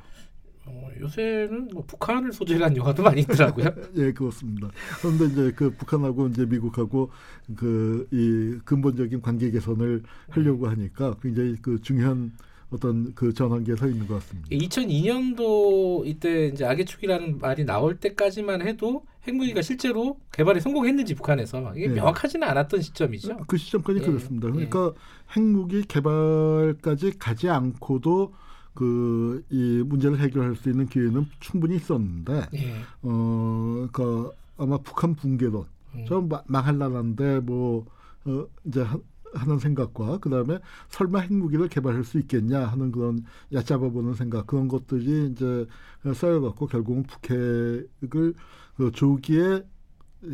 어, 0.66 0.90
요새는 1.00 1.70
뭐 1.74 1.84
북한을 1.86 2.34
소재로 2.34 2.66
한 2.66 2.76
영화도 2.76 3.04
많이 3.04 3.22
있더라고요. 3.22 3.68
예, 3.98 4.12
그렇습니다. 4.12 4.70
그런데 5.02 5.26
이제 5.26 5.52
그 5.56 5.72
북한하고 5.72 6.28
이제 6.28 6.46
미국하고 6.46 7.12
그 7.56 8.08
이 8.12 8.60
근본적인 8.66 9.22
관계 9.22 9.52
개선을 9.52 10.04
하려고 10.30 10.68
하니까 10.68 11.16
굉장히 11.22 11.56
그 11.62 11.82
중요한 11.82 12.32
어떤 12.72 13.14
그 13.14 13.34
전환기에 13.34 13.76
서 13.76 13.88
있는 13.88 14.08
것 14.08 14.16
같습니다. 14.16 14.50
2002년도 14.50 16.06
이때 16.06 16.48
이제 16.48 16.66
악의 16.66 16.86
축이라는 16.86 17.40
말이 17.40 17.64
나올 17.64 18.00
때까지만 18.00 18.68
해도 18.68 19.06
핵무기가 19.28 19.62
실제로 19.62 20.20
개발에 20.32 20.60
성공했는지 20.60 21.14
북한에서 21.16 21.74
이게 21.76 21.88
네. 21.88 21.96
명확하지는 21.96 22.48
않았던 22.48 22.82
시점이죠. 22.82 23.38
그 23.48 23.58
시점까지 23.58 24.00
예, 24.02 24.06
그렇습니다. 24.06 24.50
그러니까 24.50 24.94
핵무기 25.36 25.84
개발까지 25.84 27.18
가지 27.20 27.50
않고도 27.50 28.34
그 28.76 29.44
이 29.52 29.84
문제를 29.86 30.20
해결할 30.20 30.56
수 30.56 30.70
있는 30.70 30.88
기회는 30.88 31.26
충분히 31.40 31.76
있었는데 31.78 32.48
예. 32.56 32.74
어, 33.04 33.88
그 33.92 34.32
아마 34.58 34.78
북한 34.80 35.16
붕괴론 35.16 35.66
음. 35.96 36.06
좀 36.06 36.30
마- 36.30 36.44
망할 36.48 36.78
나라인데 36.78 37.40
뭐 37.42 37.86
어, 38.26 38.46
이제 38.66 38.82
하, 38.82 38.98
하는 39.34 39.60
생각과 39.60 40.20
그 40.20 40.30
다음에 40.30 40.60
설마 40.90 41.20
핵무기를 41.20 41.68
개발할 41.70 42.04
수 42.06 42.18
있겠냐 42.20 42.66
하는 42.68 42.92
그런 42.92 43.24
얕잡아 43.54 43.90
보는 43.90 44.14
생각 44.14 44.48
그런 44.48 44.68
것들이 44.68 45.32
이제 45.32 45.66
쌓여갖고 46.14 46.68
결국은 46.68 47.04
북핵을 47.04 48.34
그 48.78 48.92
조기에 48.94 49.64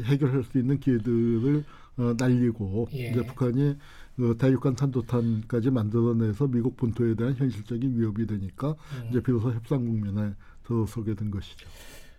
해결할 0.04 0.44
수 0.44 0.58
있는 0.58 0.80
기회들을 0.80 1.64
어, 1.98 2.14
날리고 2.18 2.88
예. 2.94 3.10
이제 3.10 3.26
북한이 3.26 3.76
그 4.16 4.38
대륙간 4.38 4.76
탄도탄까지 4.76 5.72
만들어내서 5.72 6.48
미국 6.48 6.78
본토에 6.78 7.16
대한 7.16 7.36
현실적인 7.36 7.98
위협이 7.98 8.28
되니까 8.28 8.70
음. 8.70 9.08
이제 9.10 9.22
비로소 9.22 9.52
협상 9.52 9.86
국면에 9.86 10.34
들어서게 10.64 11.16
된 11.16 11.32
것이죠. 11.32 11.68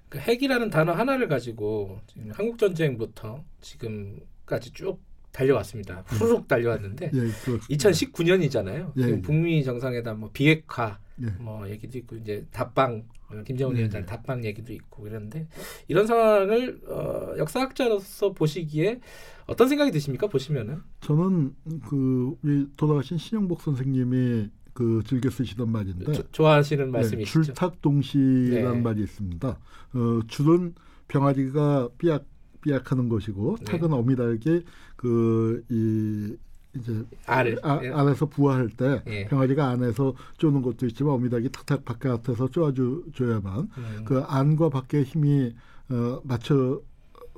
그 0.08 0.18
핵이라는 0.18 0.68
단어 0.68 0.92
하나를 0.92 1.28
가지고 1.28 2.00
지금 2.06 2.30
한국 2.32 2.58
전쟁부터 2.58 3.42
지금까지 3.60 4.72
쭉 4.72 5.00
달려왔습니다. 5.32 6.02
후루룩 6.06 6.46
달려왔는데 6.46 7.06
예, 7.06 7.18
그렇습니다. 7.18 7.66
2019년이잖아요. 7.70 8.92
예, 8.96 9.02
지금 9.02 9.16
예. 9.18 9.22
북미 9.22 9.64
정상회담 9.64 10.20
뭐 10.20 10.30
비핵화 10.32 10.98
예. 11.11 11.11
뭐 11.38 11.68
얘기도 11.68 11.98
있고 11.98 12.16
이제 12.16 12.46
답방 12.50 13.04
어, 13.28 13.42
김정은 13.42 13.74
네, 13.74 13.80
위원장 13.80 14.02
네. 14.02 14.06
답방 14.06 14.44
얘기도 14.44 14.72
있고 14.72 15.06
이런데 15.06 15.46
이런 15.88 16.06
상황을 16.06 16.80
어, 16.88 17.34
역사학자로서 17.38 18.32
보시기에 18.32 19.00
어떤 19.46 19.68
생각이 19.68 19.90
드십니까? 19.90 20.26
보시면은 20.28 20.80
저는 21.00 21.54
그 21.88 22.34
우리 22.42 22.66
돌아가신 22.76 23.18
신영복 23.18 23.60
선생님이 23.62 24.50
그 24.72 25.02
즐겨 25.06 25.28
쓰시던 25.30 25.70
말인데 25.70 26.12
조- 26.12 26.30
좋아하시는 26.30 26.84
네, 26.86 26.90
말씀이시죠? 26.90 27.42
줄탁동시라는 27.44 28.72
네. 28.74 28.80
말이 28.80 29.02
있습니다. 29.02 29.48
어, 29.48 30.20
줄은 30.28 30.74
병아리가 31.08 31.90
삐약 31.98 32.24
삐약하는 32.62 33.08
것이고 33.08 33.56
네. 33.58 33.64
탁은 33.64 33.92
어미닭이 33.92 34.64
그이 34.96 36.36
이제 36.76 37.04
알을 37.26 37.58
아, 37.62 37.80
예. 37.82 37.90
안에서 37.90 38.26
부화할 38.26 38.70
때 38.70 39.02
예. 39.06 39.26
병아리가 39.26 39.68
안에서 39.68 40.14
쪼는 40.38 40.62
것도 40.62 40.86
있지만 40.86 41.14
어미닭이 41.14 41.50
탁탁 41.50 41.84
바깥에서 41.84 42.48
쪼아줘야만 42.48 43.58
음, 43.76 44.04
그 44.04 44.20
안과 44.22 44.70
밖의 44.70 45.04
힘이 45.04 45.54
어, 45.90 46.20
맞춰 46.24 46.80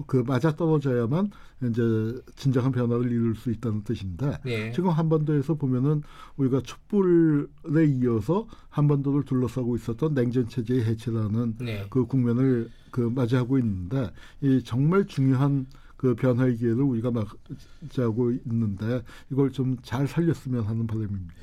그 0.07 0.25
맞아 0.27 0.55
떨어져야만 0.55 1.31
이제 1.63 2.21
진정한 2.35 2.73
변화를 2.73 3.11
이룰 3.11 3.35
수 3.37 3.51
있다는 3.51 3.85
뜻인데 3.85 4.39
네. 4.45 4.73
지금 4.73 4.91
한반도에서 4.91 5.55
보면은 5.55 6.03
우리가 6.37 6.63
촛불에 6.63 7.87
이어서 7.87 8.47
한반도를 8.71 9.25
둘러싸고 9.25 9.77
있었던 9.77 10.15
냉전 10.15 10.49
체제의 10.49 10.85
해체라는 10.85 11.57
네. 11.61 11.87
그 11.91 12.07
국면을 12.07 12.71
그 12.91 13.01
맞이하고 13.01 13.59
있는데 13.59 14.11
이 14.41 14.63
정말 14.65 15.07
중요한 15.07 15.67
그 15.97 16.15
변화의 16.15 16.57
기회를 16.57 16.83
우리가 16.83 17.11
맞이하고 17.11 18.33
있는데 18.47 19.03
이걸 19.31 19.51
좀 19.53 19.77
잘 19.83 20.07
살렸으면 20.07 20.65
하는 20.65 20.87
바람입니다. 20.87 21.35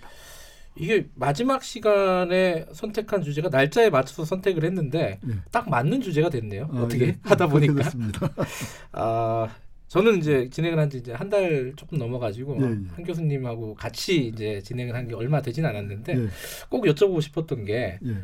이게 0.77 1.09
마지막 1.15 1.63
시간에 1.63 2.65
선택한 2.71 3.23
주제가 3.23 3.49
날짜에 3.49 3.89
맞춰서 3.89 4.23
선택을 4.23 4.63
했는데 4.63 5.19
예. 5.27 5.33
딱 5.51 5.69
맞는 5.69 6.01
주제가 6.01 6.29
됐네요. 6.29 6.69
아, 6.71 6.83
어떻게 6.83 7.07
예, 7.07 7.17
하다 7.23 7.47
보니까. 7.47 7.83
아 8.93 9.49
저는 9.89 10.19
이제 10.19 10.49
진행을 10.49 10.79
한 10.79 10.89
지 10.89 10.97
이제 10.99 11.11
한 11.11 11.29
달 11.29 11.73
조금 11.75 11.97
넘어가지고 11.97 12.57
예, 12.61 12.65
예. 12.65 12.67
한 12.95 13.03
교수님하고 13.03 13.73
같이 13.75 14.27
이제 14.27 14.61
진행을 14.61 14.95
한 14.95 15.07
게 15.07 15.15
얼마 15.15 15.41
되진 15.41 15.65
않았는데 15.65 16.17
예, 16.17 16.27
꼭 16.69 16.85
여쭤보고 16.85 17.21
싶었던 17.21 17.65
게 17.65 17.99
예. 18.05 18.17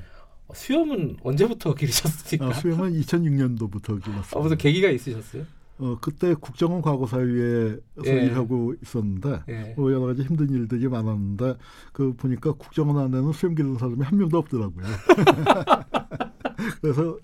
수염은 0.54 1.18
언제부터 1.24 1.74
기르셨습니까? 1.76 2.48
아, 2.48 2.54
수영은 2.54 2.94
2006년도부터 3.02 3.98
아, 3.98 4.00
길렀습니다. 4.06 4.40
무슨 4.40 4.58
계기가 4.58 4.90
있으셨어요? 4.90 5.44
어, 5.80 5.98
그때 6.02 6.34
국정원 6.34 6.82
과거사위에서 6.82 7.80
예. 8.06 8.26
일하고 8.26 8.74
있었는데 8.82 9.42
예. 9.50 9.74
뭐 9.78 9.92
여러 9.92 10.08
가지 10.08 10.24
힘든 10.24 10.50
일들이 10.50 10.88
많았는데 10.88 11.56
그 11.94 12.14
보니까 12.16 12.54
국정원 12.54 12.98
안에는 12.98 13.32
수염 13.34 13.56
기른 13.56 13.78
사람이 13.78 14.02
한 14.02 14.18
명도 14.18 14.38
없더라고요. 14.40 14.86
그래서 16.82 17.18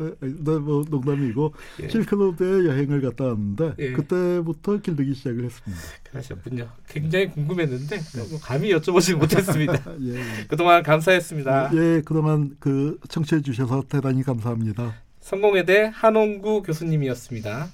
뭐 0.62 0.84
농담이고 0.90 1.54
예. 1.82 1.90
실크로드에 1.90 2.66
여행을 2.66 3.02
갔다 3.02 3.26
왔는데 3.26 3.74
예. 3.80 3.92
그때부터 3.94 4.78
길르기 4.78 5.14
시작을 5.16 5.46
했습니다. 5.46 5.82
그러셨군요. 6.12 6.70
굉장히 6.88 7.30
궁금했는데 7.30 8.00
뭐 8.30 8.40
감히 8.40 8.72
여쭤보지 8.74 9.16
못했습니다. 9.16 9.82
예, 10.02 10.16
예. 10.16 10.46
그동안 10.48 10.84
감사했습니다. 10.84 11.72
예, 11.74 12.02
그동안 12.06 12.56
그 12.60 13.00
청취해 13.10 13.42
주셔서 13.42 13.84
대단히 13.90 14.24
감사합니다. 14.24 14.94
성공회대 15.22 15.92
한홍구 15.94 16.64
교수님이었습니다. 16.64 17.70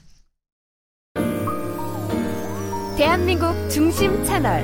대한민국 3.00 3.56
중심 3.70 4.22
채널 4.26 4.62